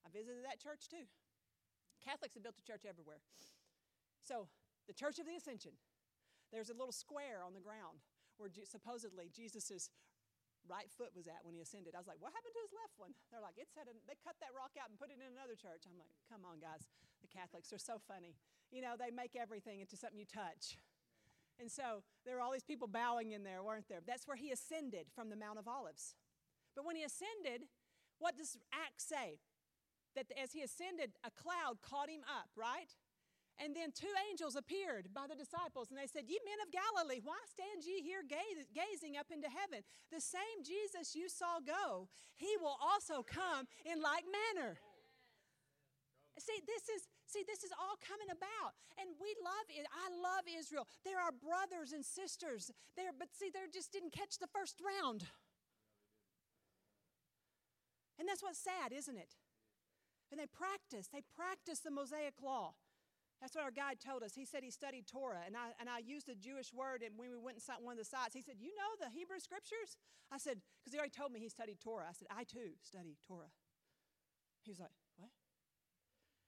[0.00, 1.04] I visited that church too.
[2.00, 3.20] Catholics have built a church everywhere.
[4.24, 4.48] So,
[4.88, 5.76] the Church of the Ascension,
[6.54, 8.00] there's a little square on the ground
[8.40, 9.92] where supposedly Jesus'
[10.64, 11.92] right foot was at when he ascended.
[11.92, 13.12] I was like, what happened to his left one?
[13.28, 15.58] They're like, it's had a, they cut that rock out and put it in another
[15.58, 15.84] church.
[15.84, 16.88] I'm like, come on, guys.
[17.20, 18.38] The Catholics are so funny.
[18.72, 20.80] You know, they make everything into something you touch.
[21.58, 24.00] And so there were all these people bowing in there, weren't there?
[24.06, 26.14] That's where he ascended from the Mount of Olives.
[26.76, 27.66] But when he ascended,
[28.20, 29.40] what does Acts say?
[30.16, 32.90] that as he ascended, a cloud caught him up, right?
[33.56, 37.24] And then two angels appeared by the disciples, and they said, Ye men of Galilee,
[37.24, 39.80] why stand ye here gazing up into heaven?
[40.12, 44.76] The same Jesus you saw go, he will also come in like manner.
[46.36, 48.76] See, this is see, this is all coming about.
[49.00, 49.88] And we love it.
[49.88, 50.84] I love Israel.
[51.00, 52.68] They're our brothers and sisters.
[52.92, 55.24] There, but see, they just didn't catch the first round.
[58.18, 59.36] And that's what's sad, isn't it?
[60.30, 62.74] And they practice, they practice the Mosaic law.
[63.40, 64.32] That's what our guide told us.
[64.32, 67.28] He said he studied Torah, and I, and I used a Jewish word, and when
[67.28, 70.00] we went and one of the sites, he said, You know the Hebrew scriptures?
[70.32, 72.08] I said, Because he already told me he studied Torah.
[72.08, 73.52] I said, I too study Torah.
[74.64, 75.36] He was like, What?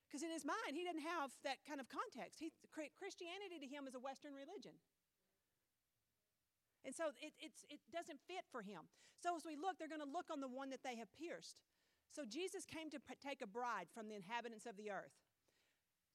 [0.09, 2.41] Because in his mind, he didn't have that kind of context.
[2.41, 4.81] He, Christianity to him is a Western religion.
[6.89, 7.37] And so it,
[7.69, 8.89] it doesn't fit for him.
[9.21, 11.61] So as we look, they're going to look on the one that they have pierced.
[12.09, 15.13] So Jesus came to take a bride from the inhabitants of the earth.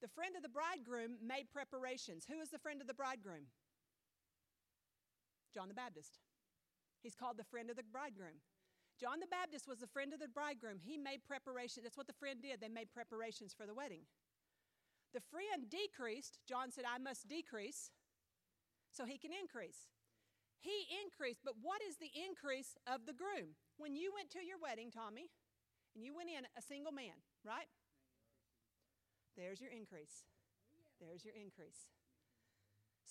[0.02, 2.26] The friend of the bridegroom made preparations.
[2.26, 3.54] Who is the friend of the bridegroom?
[5.54, 6.18] John the Baptist.
[7.06, 8.42] He's called the friend of the bridegroom.
[8.98, 10.82] John the Baptist was the friend of the bridegroom.
[10.82, 11.86] He made preparations.
[11.86, 12.66] That's what the friend did.
[12.66, 14.10] They made preparations for the wedding.
[15.14, 16.42] The friend decreased.
[16.50, 17.94] John said, I must decrease
[18.90, 19.94] so he can increase.
[20.64, 23.60] He increased, but what is the increase of the groom?
[23.76, 25.28] When you went to your wedding, Tommy,
[25.92, 27.68] and you went in a single man, right?
[29.36, 30.24] There's your increase.
[31.04, 31.92] There's your increase.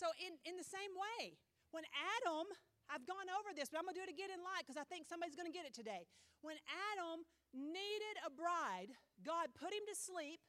[0.00, 1.36] So, in, in the same way,
[1.76, 2.48] when Adam,
[2.88, 4.88] I've gone over this, but I'm going to do it again in light because I
[4.88, 6.08] think somebody's going to get it today.
[6.40, 6.56] When
[6.96, 10.40] Adam needed a bride, God put him to sleep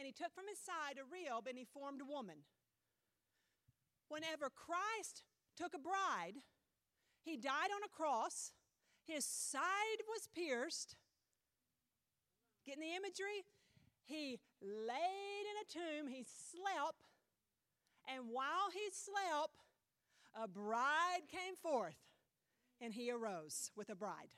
[0.00, 2.48] and he took from his side a rib and he formed a woman.
[4.08, 5.27] Whenever Christ
[5.58, 6.38] took a bride,
[7.20, 8.52] he died on a cross,
[9.04, 10.94] his side was pierced.
[12.64, 13.42] Getting the imagery?
[14.04, 17.02] He laid in a tomb, he slept,
[18.06, 19.64] and while he slept,
[20.32, 21.98] a bride came forth,
[22.80, 24.32] and he arose with a bride.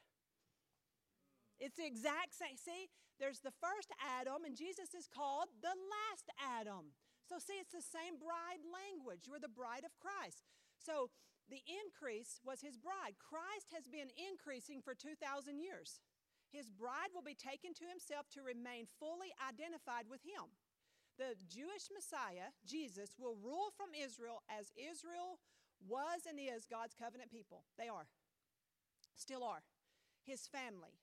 [1.61, 2.57] It's the exact same.
[2.57, 2.89] See,
[3.21, 6.97] there's the first Adam, and Jesus is called the last Adam.
[7.29, 9.29] So, see, it's the same bride language.
[9.29, 10.49] You're the bride of Christ.
[10.81, 11.13] So,
[11.51, 13.19] the increase was his bride.
[13.19, 15.99] Christ has been increasing for 2,000 years.
[16.51, 20.55] His bride will be taken to himself to remain fully identified with him.
[21.19, 25.43] The Jewish Messiah, Jesus, will rule from Israel as Israel
[25.83, 27.67] was and is God's covenant people.
[27.79, 28.07] They are,
[29.19, 29.63] still are.
[30.25, 30.99] His family.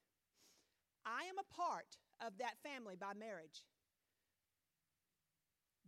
[1.06, 3.64] I am a part of that family by marriage.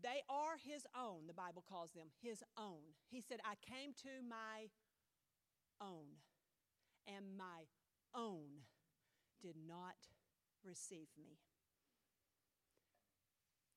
[0.01, 2.95] They are his own, the Bible calls them, his own.
[3.09, 4.71] He said, I came to my
[5.81, 6.23] own,
[7.05, 7.67] and my
[8.15, 8.63] own
[9.41, 9.95] did not
[10.63, 11.39] receive me.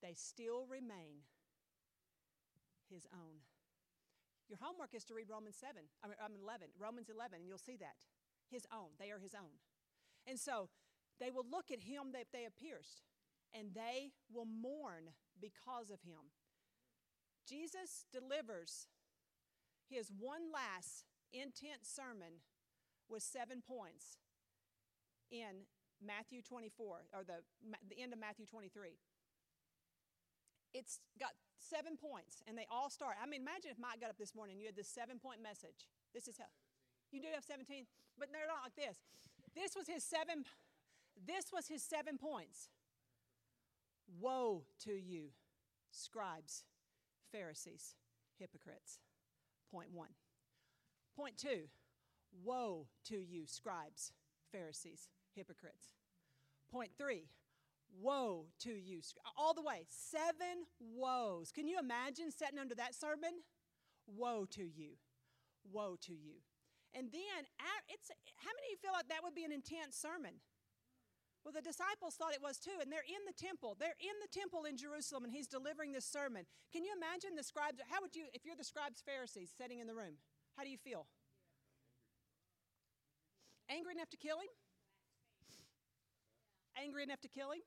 [0.01, 1.27] They still remain
[2.89, 3.43] his own.
[4.49, 7.77] Your homework is to read Romans 7, I mean, 11, Romans 11, and you'll see
[7.77, 7.95] that.
[8.51, 8.91] His own.
[8.99, 9.57] They are his own.
[10.27, 10.69] And so
[11.19, 13.01] they will look at him that they have pierced,
[13.53, 16.33] and they will mourn because of him.
[17.47, 18.87] Jesus delivers
[19.89, 22.41] his one last intense sermon
[23.09, 24.17] with seven points
[25.29, 25.67] in
[26.01, 27.43] Matthew 24, or the,
[27.89, 28.97] the end of Matthew 23.
[30.73, 33.15] It's got seven points, and they all start.
[33.21, 35.41] I mean, imagine if Mike got up this morning and you had this seven point
[35.41, 35.87] message.
[36.13, 36.49] This is how.
[37.13, 37.85] You do have 17,
[38.17, 38.97] but they're not like this.
[39.53, 40.45] This was his seven.
[41.13, 42.72] This was his seven points.
[44.19, 45.29] Woe to you,
[45.91, 46.63] scribes,
[47.31, 47.95] Pharisees,
[48.37, 48.99] hypocrites.
[49.71, 50.09] Point one.
[51.15, 51.69] Point two.
[52.43, 54.11] Woe to you, scribes,
[54.51, 55.93] Pharisees, hypocrites.
[56.71, 57.27] Point three,
[58.01, 59.01] woe to you.
[59.37, 61.51] All the way, seven woes.
[61.51, 63.43] Can you imagine sitting under that sermon?
[64.07, 64.93] Woe to you.
[65.71, 66.41] Woe to you.
[66.95, 67.45] And then,
[67.89, 70.33] it's, how many of you feel like that would be an intense sermon?
[71.43, 73.75] Well, the disciples thought it was too, and they're in the temple.
[73.77, 76.45] They're in the temple in Jerusalem, and he's delivering this sermon.
[76.71, 77.79] Can you imagine the scribes?
[77.89, 80.15] How would you, if you're the scribes, Pharisees sitting in the room,
[80.55, 81.05] how do you feel?
[83.69, 84.47] Angry enough to kill him?
[86.81, 87.61] Angry enough to kill him?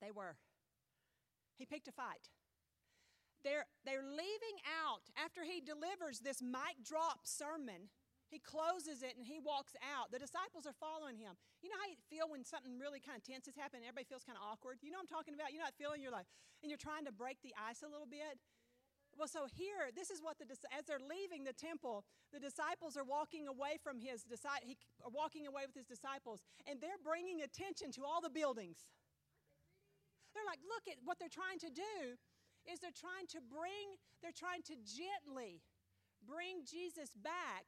[0.00, 0.36] They were.
[1.58, 2.30] He picked a fight.
[3.42, 7.90] They're, they're leaving out, after he delivers this mic drop sermon,
[8.28, 10.12] he closes it and he walks out.
[10.12, 11.32] The disciples are following him.
[11.64, 14.24] You know how you feel when something really kind of tense has happened everybody feels
[14.24, 14.84] kind of awkward?
[14.84, 15.56] You know I'm talking about?
[15.56, 16.04] You know that feeling?
[16.04, 16.28] You're like,
[16.60, 18.36] and you're trying to break the ice a little bit?
[19.16, 23.02] Well, so here, this is what the as they're leaving the temple, the disciples are
[23.02, 24.22] walking away from his
[24.62, 28.86] he, are walking away with his disciples, and they're bringing attention to all the buildings.
[30.36, 32.14] They're like, look at what they're trying to do
[32.68, 35.64] is they're trying to bring, they're trying to gently
[36.22, 37.64] bring Jesus back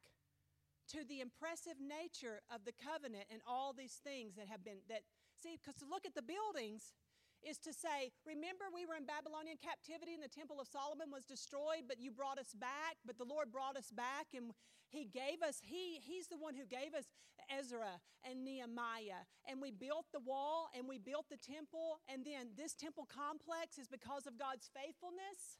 [0.96, 5.06] to the impressive nature of the covenant and all these things that have been that
[5.38, 6.92] see because to look at the buildings
[7.40, 11.24] is to say, Remember, we were in Babylonian captivity and the temple of Solomon was
[11.24, 13.00] destroyed, but you brought us back.
[13.04, 14.52] But the Lord brought us back and
[14.88, 17.08] He gave us, he, He's the one who gave us
[17.48, 19.24] Ezra and Nehemiah.
[19.48, 22.00] And we built the wall and we built the temple.
[22.12, 25.58] And then this temple complex is because of God's faithfulness.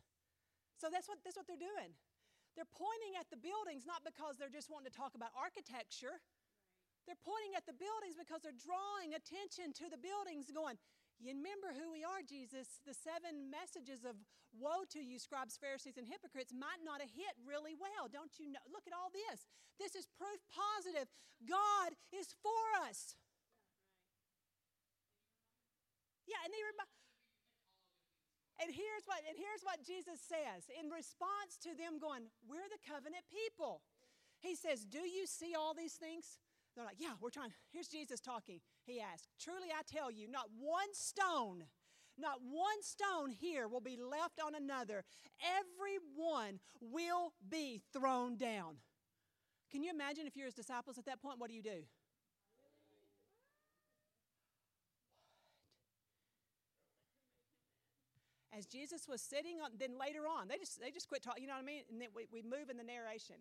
[0.77, 1.97] So that's what, that's what they're doing.
[2.59, 6.21] They're pointing at the buildings not because they're just wanting to talk about architecture.
[7.09, 10.77] They're pointing at the buildings because they're drawing attention to the buildings, going,
[11.21, 12.81] you remember who we are, Jesus.
[12.89, 14.17] The seven messages of
[14.57, 18.09] woe to you, scribes, Pharisees, and hypocrites, might not have hit really well.
[18.09, 18.65] Don't you know?
[18.73, 19.45] Look at all this.
[19.77, 21.13] This is proof positive.
[21.45, 23.21] God is for us.
[26.25, 27.00] Yeah, and they remind.
[28.61, 32.81] And here's what and here's what Jesus says in response to them going, "We're the
[32.85, 33.83] covenant people."
[34.41, 36.39] He says, "Do you see all these things?"
[36.75, 37.53] They're like, Yeah, we're trying.
[37.73, 38.61] Here's Jesus talking.
[38.85, 41.65] He asked, Truly I tell you, not one stone,
[42.19, 45.05] not one stone here will be left on another.
[45.43, 48.77] Every one will be thrown down.
[49.71, 51.39] Can you imagine if you're his disciples at that point?
[51.39, 51.85] What do you do?
[58.61, 61.41] As Jesus was sitting on, then later on, they just they just quit talking.
[61.41, 61.89] You know what I mean?
[61.89, 63.41] And then we, we move in the narration.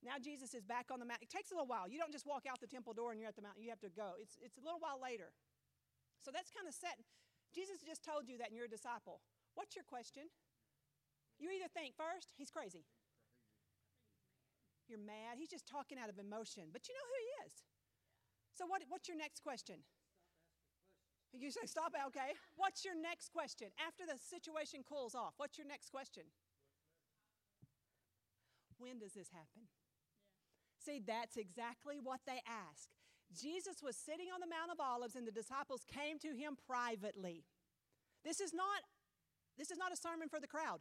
[0.00, 1.28] Now Jesus is back on the mountain.
[1.28, 1.84] It takes a little while.
[1.84, 3.60] You don't just walk out the temple door and you're at the mountain.
[3.60, 4.16] You have to go.
[4.16, 5.36] It's, it's a little while later.
[6.24, 6.96] So that's kind of set.
[7.52, 9.20] Jesus just told you that and you're a disciple.
[9.52, 10.32] What's your question?
[11.36, 12.88] You either think first, he's crazy.
[14.88, 15.36] You're mad.
[15.36, 16.72] He's just talking out of emotion.
[16.72, 17.52] But you know who he is.
[18.56, 19.84] So what, what's your next question?
[21.38, 22.32] You say, stop, it, okay.
[22.56, 23.68] What's your next question?
[23.86, 26.24] After the situation cools off, what's your next question?
[28.78, 29.68] When does this happen?
[30.78, 32.88] See, that's exactly what they ask.
[33.34, 37.44] Jesus was sitting on the Mount of Olives and the disciples came to him privately.
[38.24, 38.82] This is not
[39.58, 40.80] this is not a sermon for the crowd.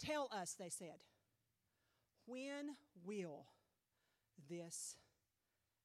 [0.00, 0.98] Tell us, they said.
[2.26, 3.46] When will
[4.48, 4.96] this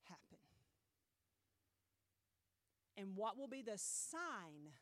[0.03, 0.39] happen?
[3.00, 4.74] And what will be the sign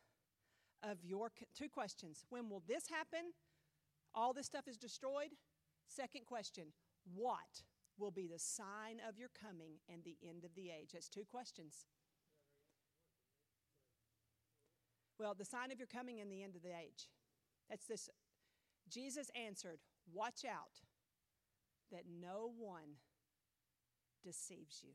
[0.82, 2.24] of your two questions?
[2.30, 3.32] When will this happen?
[4.12, 5.30] All this stuff is destroyed.
[5.86, 6.72] Second question
[7.14, 7.62] What
[7.96, 10.90] will be the sign of your coming and the end of the age?
[10.94, 11.86] That's two questions.
[15.20, 17.10] Well, the sign of your coming and the end of the age.
[17.70, 18.08] That's this.
[18.88, 19.78] Jesus answered,
[20.12, 20.82] Watch out
[21.92, 22.98] that no one
[24.24, 24.94] deceives you.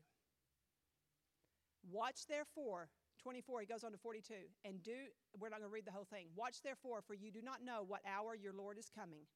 [1.90, 2.88] Watch therefore,
[3.22, 4.34] 24, he goes on to 42,
[4.64, 4.92] and do,
[5.38, 6.26] we're not going to read the whole thing.
[6.36, 9.26] Watch therefore, for you do not know what hour your Lord is coming.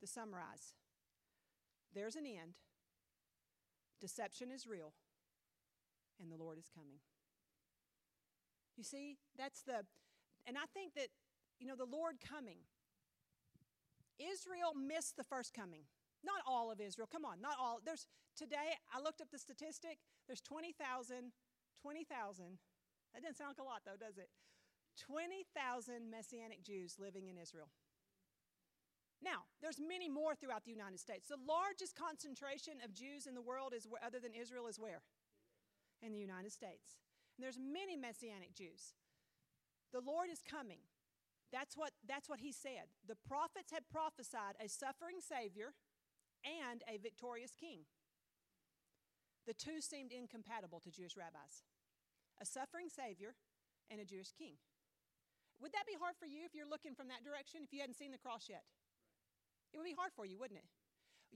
[0.00, 0.72] To summarize,
[1.94, 2.54] there's an end,
[4.00, 4.94] deception is real,
[6.22, 7.00] and the Lord is coming.
[8.78, 9.84] You see, that's the,
[10.46, 11.08] and I think that,
[11.58, 12.60] you know, the Lord coming,
[14.18, 15.82] Israel missed the first coming.
[16.24, 17.08] Not all of Israel.
[17.10, 17.80] Come on, not all.
[17.84, 21.32] There's today, I looked up the statistic, there's 20,000,
[21.82, 22.58] 20,000.
[23.14, 24.30] That doesn't sound like a lot though, does it?
[25.06, 27.70] 20,000 Messianic Jews living in Israel.
[29.22, 31.28] Now, there's many more throughout the United States.
[31.28, 35.04] The largest concentration of Jews in the world is where, other than Israel is where?
[36.00, 36.96] In the United States.
[37.36, 38.96] And there's many messianic Jews.
[39.92, 40.80] The Lord is coming.
[41.52, 42.88] That's what, that's what he said.
[43.06, 45.74] The prophets had prophesied a suffering Savior
[46.44, 47.84] and a victorious king.
[49.46, 51.64] The two seemed incompatible to Jewish rabbis
[52.40, 53.36] a suffering Savior
[53.92, 54.56] and a Jewish king.
[55.60, 58.00] Would that be hard for you if you're looking from that direction, if you hadn't
[58.00, 58.64] seen the cross yet?
[59.70, 60.68] It would be hard for you, wouldn't it?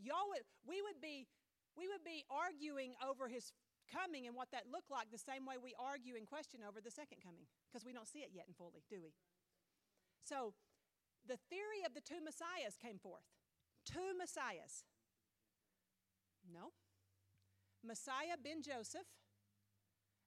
[0.00, 1.28] Y'all would, we would be,
[1.76, 3.52] we would be arguing over his
[3.86, 6.90] coming and what that looked like the same way we argue and question over the
[6.90, 9.12] second coming because we don't see it yet in fully, do we?
[10.24, 10.56] So,
[11.28, 13.28] the theory of the two messiahs came forth.
[13.84, 14.84] Two messiahs.
[16.48, 16.72] No.
[17.84, 19.08] Messiah ben Joseph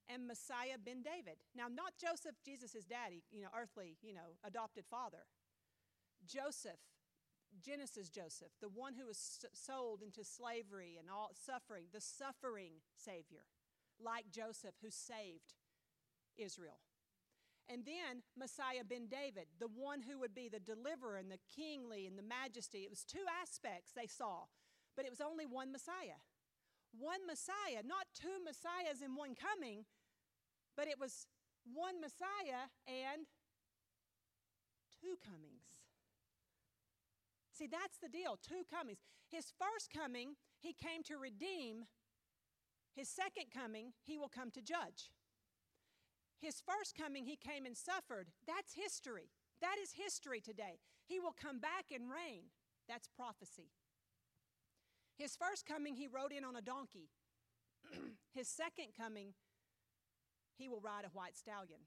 [0.09, 1.37] and Messiah ben David.
[1.55, 5.27] Now, not Joseph, Jesus' daddy, you know, earthly, you know, adopted father.
[6.25, 6.79] Joseph,
[7.63, 13.45] Genesis Joseph, the one who was sold into slavery and all suffering, the suffering Savior,
[13.99, 15.53] like Joseph who saved
[16.37, 16.79] Israel.
[17.69, 22.07] And then Messiah ben David, the one who would be the deliverer and the kingly
[22.07, 22.79] and the majesty.
[22.79, 24.47] It was two aspects they saw,
[24.95, 26.23] but it was only one Messiah.
[26.95, 29.83] One Messiah, not two Messiahs in one coming,
[30.77, 31.25] but it was
[31.73, 33.25] one Messiah and
[35.01, 35.65] two comings.
[37.51, 38.99] See, that's the deal two comings.
[39.29, 41.85] His first coming, he came to redeem.
[42.95, 45.09] His second coming, he will come to judge.
[46.39, 48.29] His first coming, he came and suffered.
[48.45, 49.29] That's history.
[49.59, 50.79] That is history today.
[51.07, 52.53] He will come back and reign.
[52.87, 53.71] That's prophecy.
[55.17, 57.09] His first coming, he rode in on a donkey.
[58.33, 59.33] His second coming,
[60.57, 61.79] he will ride a white stallion.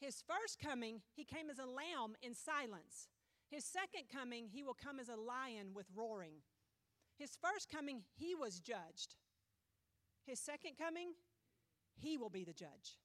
[0.00, 3.08] His first coming, he came as a lamb in silence.
[3.50, 6.42] His second coming, he will come as a lion with roaring.
[7.18, 9.16] His first coming, he was judged.
[10.26, 11.12] His second coming,
[11.94, 12.98] he will be the judge.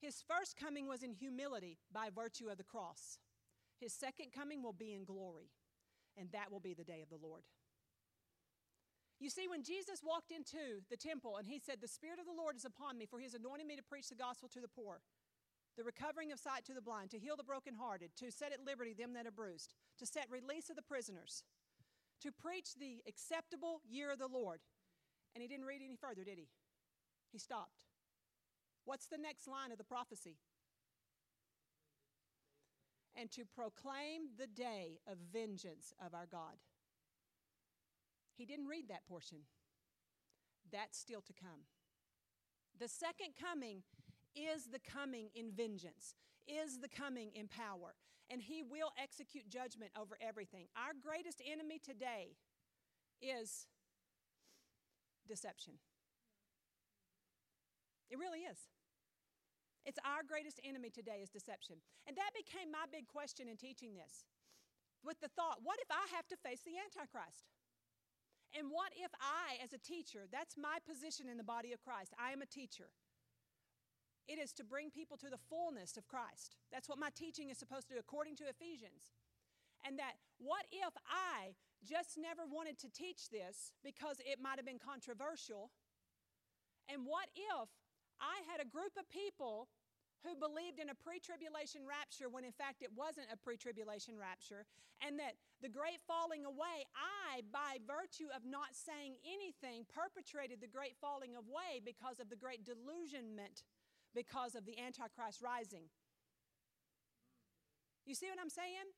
[0.00, 3.18] His first coming was in humility by virtue of the cross.
[3.80, 5.50] His second coming will be in glory,
[6.16, 7.42] and that will be the day of the Lord.
[9.20, 12.36] You see, when Jesus walked into the temple and he said, The Spirit of the
[12.36, 14.68] Lord is upon me, for he has anointed me to preach the gospel to the
[14.68, 15.00] poor,
[15.76, 18.92] the recovering of sight to the blind, to heal the brokenhearted, to set at liberty
[18.92, 21.44] them that are bruised, to set release of the prisoners,
[22.20, 24.60] to preach the acceptable year of the Lord.
[25.34, 26.48] And he didn't read any further, did he?
[27.32, 27.86] He stopped.
[28.84, 30.36] What's the next line of the prophecy?
[33.16, 36.58] And to proclaim the day of vengeance of our God.
[38.36, 39.38] He didn't read that portion.
[40.72, 41.66] That's still to come.
[42.78, 43.82] The second coming
[44.34, 46.14] is the coming in vengeance,
[46.48, 47.94] is the coming in power,
[48.28, 50.66] and he will execute judgment over everything.
[50.76, 52.34] Our greatest enemy today
[53.22, 53.66] is
[55.28, 55.74] deception.
[58.10, 58.58] It really is.
[59.86, 61.76] It's our greatest enemy today is deception.
[62.08, 64.24] And that became my big question in teaching this.
[65.04, 67.53] With the thought, what if I have to face the Antichrist?
[68.54, 72.14] And what if I, as a teacher, that's my position in the body of Christ,
[72.18, 72.86] I am a teacher.
[74.26, 76.56] It is to bring people to the fullness of Christ.
[76.72, 79.12] That's what my teaching is supposed to do, according to Ephesians.
[79.84, 81.52] And that, what if I
[81.84, 85.70] just never wanted to teach this because it might have been controversial?
[86.88, 87.68] And what if
[88.16, 89.68] I had a group of people
[90.24, 94.16] who believed in a pre tribulation rapture when in fact it wasn't a pre tribulation
[94.16, 94.64] rapture,
[95.04, 100.72] and that the great falling away, I, by virtue of not saying anything, perpetrated the
[100.72, 103.62] great falling away because of the great delusionment
[104.16, 105.92] because of the Antichrist rising.
[108.06, 108.88] You see what I'm saying?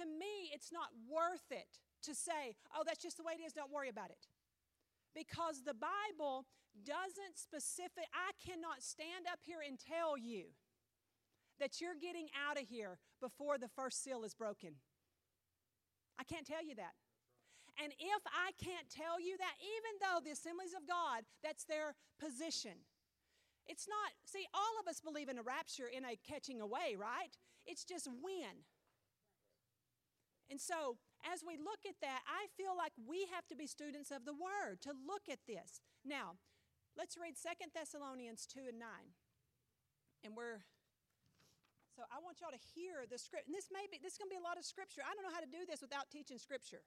[0.00, 3.52] To me, it's not worth it to say, oh, that's just the way it is,
[3.52, 4.26] don't worry about it.
[5.14, 6.46] Because the Bible
[6.82, 10.50] doesn't specific, I cannot stand up here and tell you
[11.60, 14.74] that you're getting out of here before the first seal is broken.
[16.18, 16.94] I can't tell you that.
[17.82, 21.94] And if I can't tell you that, even though the assemblies of God, that's their
[22.20, 22.86] position.
[23.66, 27.34] It's not, see, all of us believe in a rapture, in a catching away, right?
[27.66, 28.62] It's just when.
[30.50, 34.10] And so, as we look at that, I feel like we have to be students
[34.12, 35.80] of the Word to look at this.
[36.04, 36.36] Now,
[36.96, 38.88] let's read Second Thessalonians 2 and 9.
[40.22, 40.68] And we're
[41.94, 43.46] so I want y'all to hear the script.
[43.46, 45.06] And this may be this is going to be a lot of scripture.
[45.06, 46.82] I don't know how to do this without teaching scripture.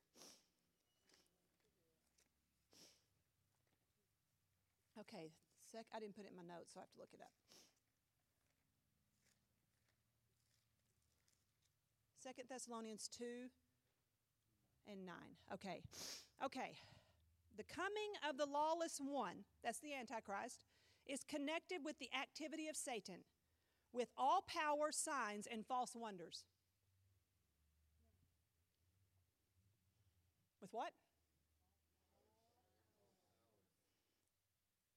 [5.00, 5.32] Okay,
[5.64, 7.32] sec I didn't put it in my notes, so I have to look it up.
[12.20, 13.24] Second Thessalonians 2
[14.92, 15.16] and 9.
[15.54, 15.80] Okay.
[16.44, 16.76] Okay.
[17.56, 20.66] The coming of the lawless one, that's the Antichrist,
[21.06, 23.24] is connected with the activity of Satan
[23.94, 26.44] with all power, signs, and false wonders.
[30.62, 30.92] With what?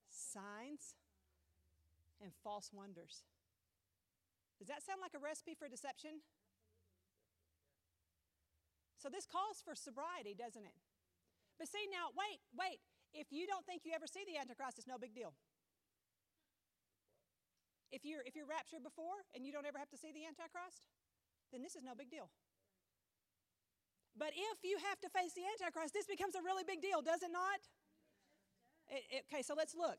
[0.08, 0.94] Signs
[2.22, 3.24] and false wonders.
[4.58, 6.20] Does that sound like a recipe for deception?
[9.00, 10.76] So this calls for sobriety, doesn't it?
[11.58, 12.80] But see, now, wait, wait.
[13.12, 15.32] If you don't think you ever see the Antichrist, it's no big deal.
[17.90, 20.86] If you're, if you're raptured before and you don't ever have to see the Antichrist,
[21.50, 22.30] then this is no big deal.
[24.16, 27.22] But if you have to face the Antichrist, this becomes a really big deal, does
[27.22, 27.60] it not?
[28.90, 29.98] It, it, okay, so let's look.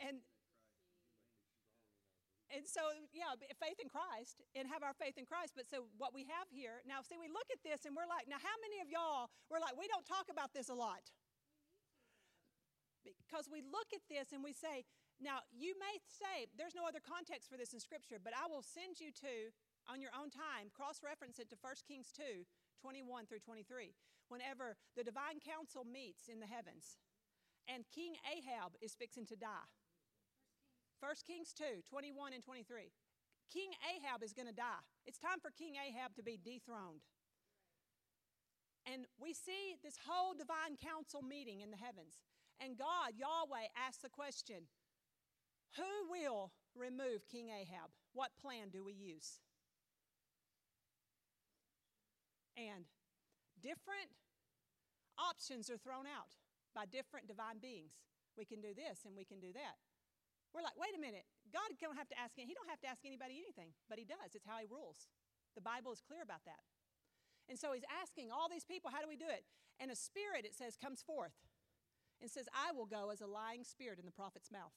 [0.01, 0.23] and
[2.49, 2.81] and so
[3.13, 5.53] yeah faith in christ and have our faith in christ.
[5.53, 8.25] But so what we have here now see we look at this and we're like
[8.25, 11.13] now how many of y'all we're like we don't talk about this a lot?
[13.05, 14.85] Because we look at this and we say
[15.21, 18.63] now you may say there's no other context for this in scripture but i will
[18.63, 19.51] send you to
[19.91, 22.47] on your own time cross-reference it to 1 kings 2
[22.79, 23.95] 21 through 23
[24.31, 27.03] whenever the divine council meets in the heavens
[27.67, 29.67] and king ahab is fixing to die
[31.01, 32.91] 1 Kings 2, 21 and 23.
[33.49, 34.83] King Ahab is going to die.
[35.07, 37.07] It's time for King Ahab to be dethroned.
[38.85, 42.21] And we see this whole divine council meeting in the heavens.
[42.61, 44.69] And God, Yahweh, asks the question
[45.77, 47.91] Who will remove King Ahab?
[48.13, 49.41] What plan do we use?
[52.57, 52.91] And
[53.63, 54.11] different
[55.19, 56.35] options are thrown out
[56.75, 57.93] by different divine beings.
[58.37, 59.79] We can do this and we can do that.
[60.53, 61.29] We're like, wait a minute.
[61.53, 62.37] God don't have to ask.
[62.37, 64.33] He don't have to ask anybody anything, but He does.
[64.33, 65.09] It's how He rules.
[65.55, 66.65] The Bible is clear about that.
[67.49, 69.45] And so He's asking all these people, how do we do it?
[69.79, 71.37] And a spirit, it says, comes forth
[72.21, 74.75] and says, I will go as a lying spirit in the prophet's mouth.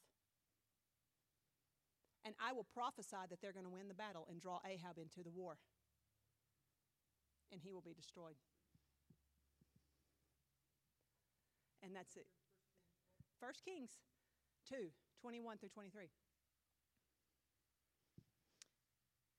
[2.24, 5.24] And I will prophesy that they're going to win the battle and draw Ahab into
[5.24, 5.58] the war.
[7.52, 8.38] And he will be destroyed.
[11.82, 12.28] And that's it.
[13.40, 13.98] First Kings
[14.70, 16.10] 2 21 through 23.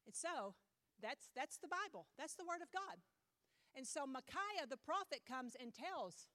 [0.07, 0.55] And so,
[1.03, 2.07] that's, that's the Bible.
[2.17, 3.03] That's the Word of God.
[3.75, 6.31] And so Micaiah the prophet comes and tells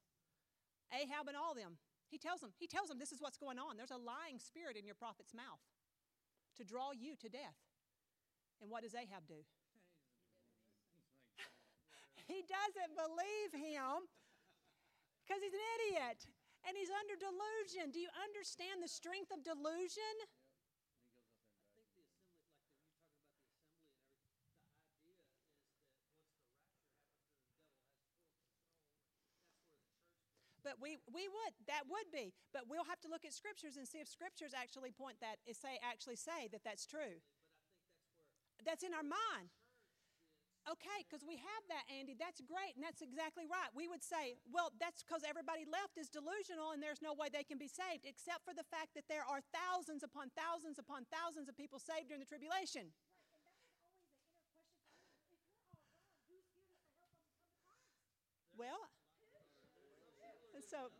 [0.91, 1.79] Ahab and all them.
[2.11, 3.77] He tells them, he tells them this is what's going on.
[3.77, 5.63] There's a lying spirit in your prophet's mouth
[6.55, 7.59] to draw you to death.
[8.59, 9.45] And what does Ahab do?
[12.31, 14.07] he doesn't believe him
[15.21, 16.25] because he's an idiot
[16.67, 17.95] and he's under delusion.
[17.95, 20.15] Do you understand the strength of delusion?
[30.67, 32.35] But we, we would, that would be.
[32.51, 35.79] But we'll have to look at scriptures and see if scriptures actually point that, say,
[35.79, 37.23] actually say that that's true.
[38.67, 39.47] That's in our mind.
[40.67, 42.11] Okay, because we have that, Andy.
[42.11, 43.71] That's great, and that's exactly right.
[43.71, 47.47] We would say, well, that's because everybody left is delusional and there's no way they
[47.47, 51.47] can be saved, except for the fact that there are thousands upon thousands upon thousands
[51.47, 52.91] of people saved during the tribulation.
[58.59, 58.91] Well,
[60.67, 60.91] so.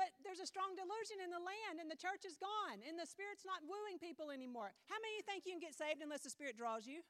[0.00, 3.04] But there's a strong delusion in the land, and the church is gone, and the
[3.04, 4.72] Spirit's not wooing people anymore.
[4.88, 7.04] How many of you think you can get saved unless the Spirit draws you?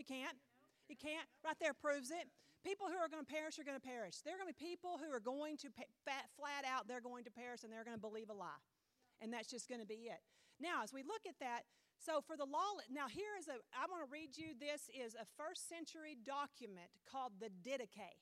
[0.00, 0.40] You can't.
[0.88, 1.28] You can't.
[1.44, 2.32] Right there proves it.
[2.64, 4.24] People who are going to perish are going to perish.
[4.24, 5.68] There are going to be people who are going to
[6.00, 8.64] flat out, they're going to perish, and they're going to believe a lie.
[9.20, 10.24] And that's just going to be it.
[10.56, 11.68] Now, as we look at that,
[12.00, 15.12] so for the law, now here is a, I want to read you, this is
[15.12, 18.16] a first century document called the Didache.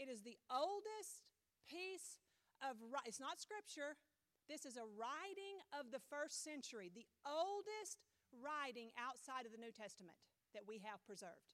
[0.00, 1.28] It is the oldest
[1.68, 2.16] piece
[2.62, 3.96] of it's not scripture.
[4.48, 8.00] This is a writing of the first century the oldest
[8.32, 10.16] writing outside of the new testament
[10.56, 11.52] that we have preserved.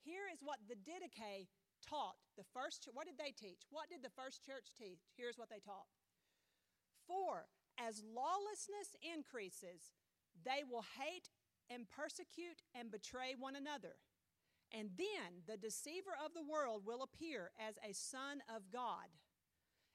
[0.00, 1.52] Here is what the didache
[1.84, 3.68] taught the first what did they teach?
[3.68, 5.12] What did the first church teach?
[5.16, 5.88] Here's what they taught.
[7.06, 9.92] For as lawlessness increases
[10.32, 11.28] they will hate
[11.68, 14.00] and persecute and betray one another.
[14.72, 19.10] And then the deceiver of the world will appear as a son of god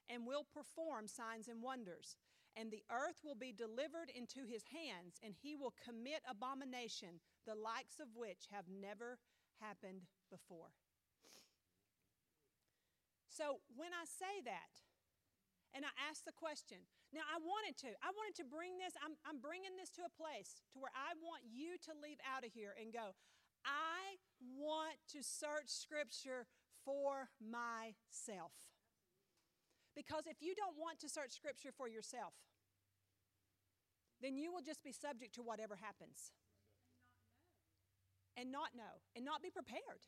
[0.10, 2.18] and will perform signs and wonders.
[2.56, 7.56] And the earth will be delivered into his hands, and he will commit abomination, the
[7.56, 9.20] likes of which have never
[9.60, 10.72] happened before.
[13.28, 14.72] So when I say that,
[15.76, 19.20] and I ask the question, now I wanted to, I wanted to bring this, I'm,
[19.28, 22.56] I'm bringing this to a place to where I want you to leave out of
[22.56, 23.12] here and go,
[23.68, 26.48] I want to search Scripture
[26.88, 28.56] for myself.
[29.96, 32.36] Because if you don't want to search Scripture for yourself,
[34.22, 36.36] then you will just be subject to whatever happens.
[38.36, 40.04] And not know, and not be prepared.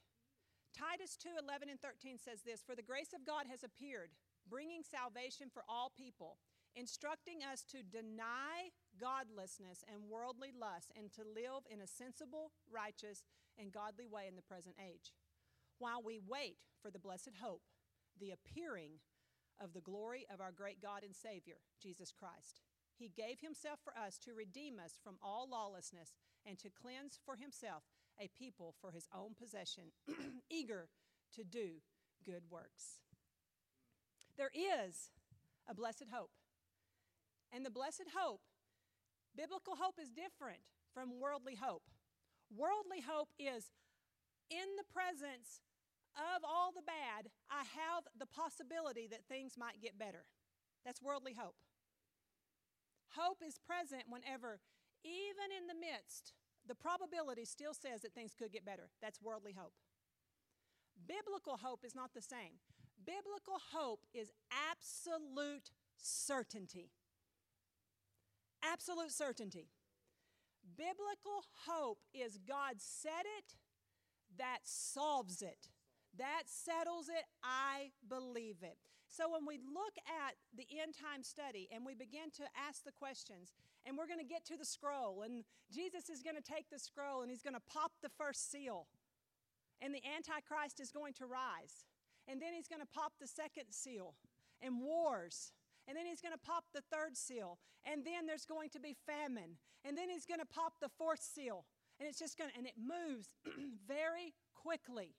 [0.76, 4.12] Titus 2 11 and 13 says this For the grace of God has appeared,
[4.50, 6.38] bringing salvation for all people,
[6.76, 13.24] instructing us to deny godlessness and worldly lust and to live in a sensible, righteous,
[13.58, 15.16] and godly way in the present age,
[15.80, 17.64] while we wait for the blessed hope,
[18.20, 19.00] the appearing
[19.62, 22.62] of the glory of our great God and Savior, Jesus Christ.
[22.98, 26.14] He gave himself for us to redeem us from all lawlessness
[26.46, 27.84] and to cleanse for himself
[28.20, 29.92] a people for his own possession,
[30.50, 30.90] eager
[31.36, 31.82] to do
[32.26, 33.00] good works.
[34.38, 35.12] There is
[35.70, 36.32] a blessed hope.
[37.54, 38.42] And the blessed hope,
[39.36, 40.60] biblical hope is different
[40.94, 41.84] from worldly hope.
[42.56, 43.72] Worldly hope is
[44.50, 45.62] in the presence
[46.18, 50.26] of all the bad, I have the possibility that things might get better.
[50.84, 51.56] That's worldly hope.
[53.16, 54.60] Hope is present whenever,
[55.06, 56.34] even in the midst,
[56.68, 58.90] the probability still says that things could get better.
[59.02, 59.74] That's worldly hope.
[61.08, 62.60] Biblical hope is not the same.
[63.06, 66.92] Biblical hope is absolute certainty.
[68.64, 69.70] Absolute certainty.
[70.76, 73.56] Biblical hope is God said it,
[74.38, 75.70] that solves it.
[76.18, 77.26] That settles it.
[77.44, 78.78] I believe it.
[79.10, 82.92] So when we look at the end time study and we begin to ask the
[82.92, 83.54] questions,
[83.86, 86.80] and we're going to get to the scroll, and Jesus is going to take the
[86.80, 88.88] scroll and he's going to pop the first seal,
[89.82, 91.86] and the Antichrist is going to rise.
[92.28, 94.16] And then he's going to pop the second seal,
[94.62, 95.54] and wars.
[95.88, 97.60] And then he's going to pop the third seal.
[97.86, 99.58] And then there's going to be famine.
[99.86, 101.66] And then he's going to pop the fourth seal.
[102.00, 103.30] And it's just going to, and it moves
[103.88, 105.16] very quickly.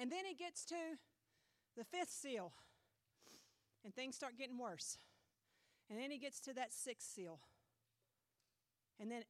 [0.00, 0.76] And then he gets to
[1.76, 2.52] the fifth seal,
[3.84, 4.96] and things start getting worse.
[5.90, 7.40] And then he gets to that sixth seal.
[9.00, 9.22] And then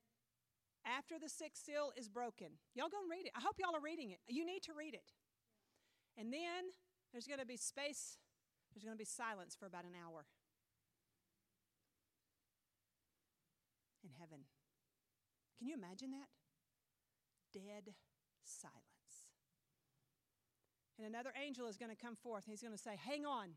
[0.85, 3.33] after the sixth seal is broken, y'all go and read it.
[3.37, 4.19] I hope y'all are reading it.
[4.27, 5.13] You need to read it.
[6.19, 6.73] And then
[7.13, 8.19] there's going to be space,
[8.75, 10.27] there's going to be silence for about an hour
[14.03, 14.45] in heaven.
[15.59, 16.29] Can you imagine that?
[17.53, 17.95] Dead
[18.45, 18.98] silence.
[20.99, 22.45] And another angel is going to come forth.
[22.45, 23.51] And He's going to say, Hang on.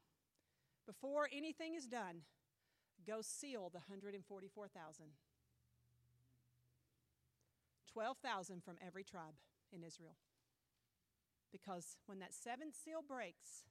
[0.86, 2.22] Before anything is done,
[3.06, 5.06] go seal the 144,000.
[7.92, 9.36] 12,000 from every tribe
[9.72, 10.16] in Israel.
[11.52, 13.66] Because when that seventh seal breaks,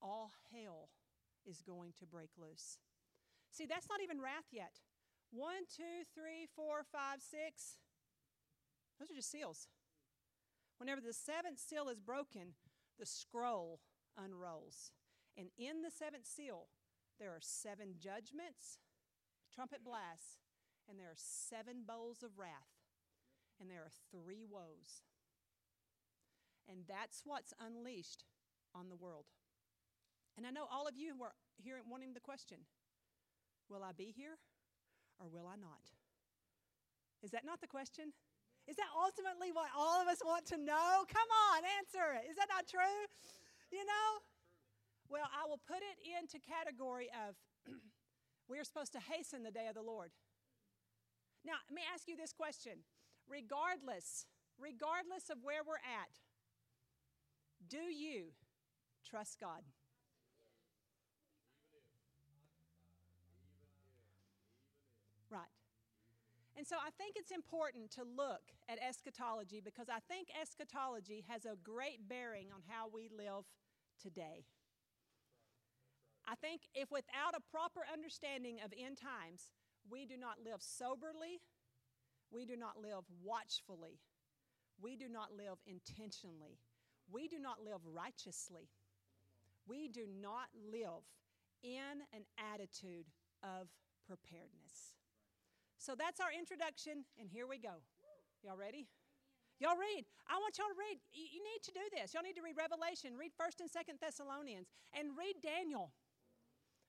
[0.00, 0.88] all hell
[1.46, 2.78] is going to break loose.
[3.50, 4.80] See, that's not even wrath yet.
[5.30, 7.78] One, two, three, four, five, six.
[8.98, 9.68] Those are just seals.
[10.78, 12.54] Whenever the seventh seal is broken,
[12.98, 13.80] the scroll
[14.16, 14.92] unrolls.
[15.36, 16.68] And in the seventh seal,
[17.18, 18.78] there are seven judgments,
[19.54, 20.38] trumpet blasts,
[20.88, 22.74] and there are seven bowls of wrath,
[23.60, 25.02] and there are three woes.
[26.68, 28.24] And that's what's unleashed
[28.74, 29.26] on the world.
[30.36, 32.58] And I know all of you were here wanting the question
[33.68, 34.38] Will I be here
[35.20, 35.92] or will I not?
[37.22, 38.12] Is that not the question?
[38.66, 41.04] Is that ultimately what all of us want to know?
[41.04, 42.30] Come on, answer it.
[42.30, 43.04] Is that not true?
[43.70, 44.08] You know?
[45.10, 47.36] Well, I will put it into category of
[48.48, 50.10] we are supposed to hasten the day of the Lord.
[51.44, 52.80] Now, let me ask you this question.
[53.28, 54.24] Regardless,
[54.58, 56.20] regardless of where we're at,
[57.68, 58.32] do you
[59.08, 59.60] trust God?
[65.30, 65.52] Right.
[66.56, 71.44] And so I think it's important to look at eschatology because I think eschatology has
[71.44, 73.44] a great bearing on how we live
[74.00, 74.46] today.
[76.26, 79.50] I think if without a proper understanding of end times,
[79.90, 81.42] we do not live soberly,
[82.30, 84.00] we do not live watchfully,
[84.80, 86.58] we do not live intentionally,
[87.10, 88.70] we do not live righteously,
[89.66, 91.04] we do not live
[91.62, 92.24] in an
[92.54, 93.06] attitude
[93.42, 93.68] of
[94.06, 94.94] preparedness.
[95.84, 97.84] So that's our introduction, and here we go.
[98.40, 98.88] Y'all ready?
[99.60, 100.08] Y'all read.
[100.24, 100.96] I want y'all to read.
[101.12, 102.16] You need to do this.
[102.16, 105.92] Y'all need to read Revelation, read 1st and 2nd Thessalonians, and read Daniel.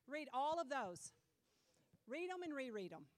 [0.07, 1.11] Read all of those.
[2.07, 3.11] Read them and reread them.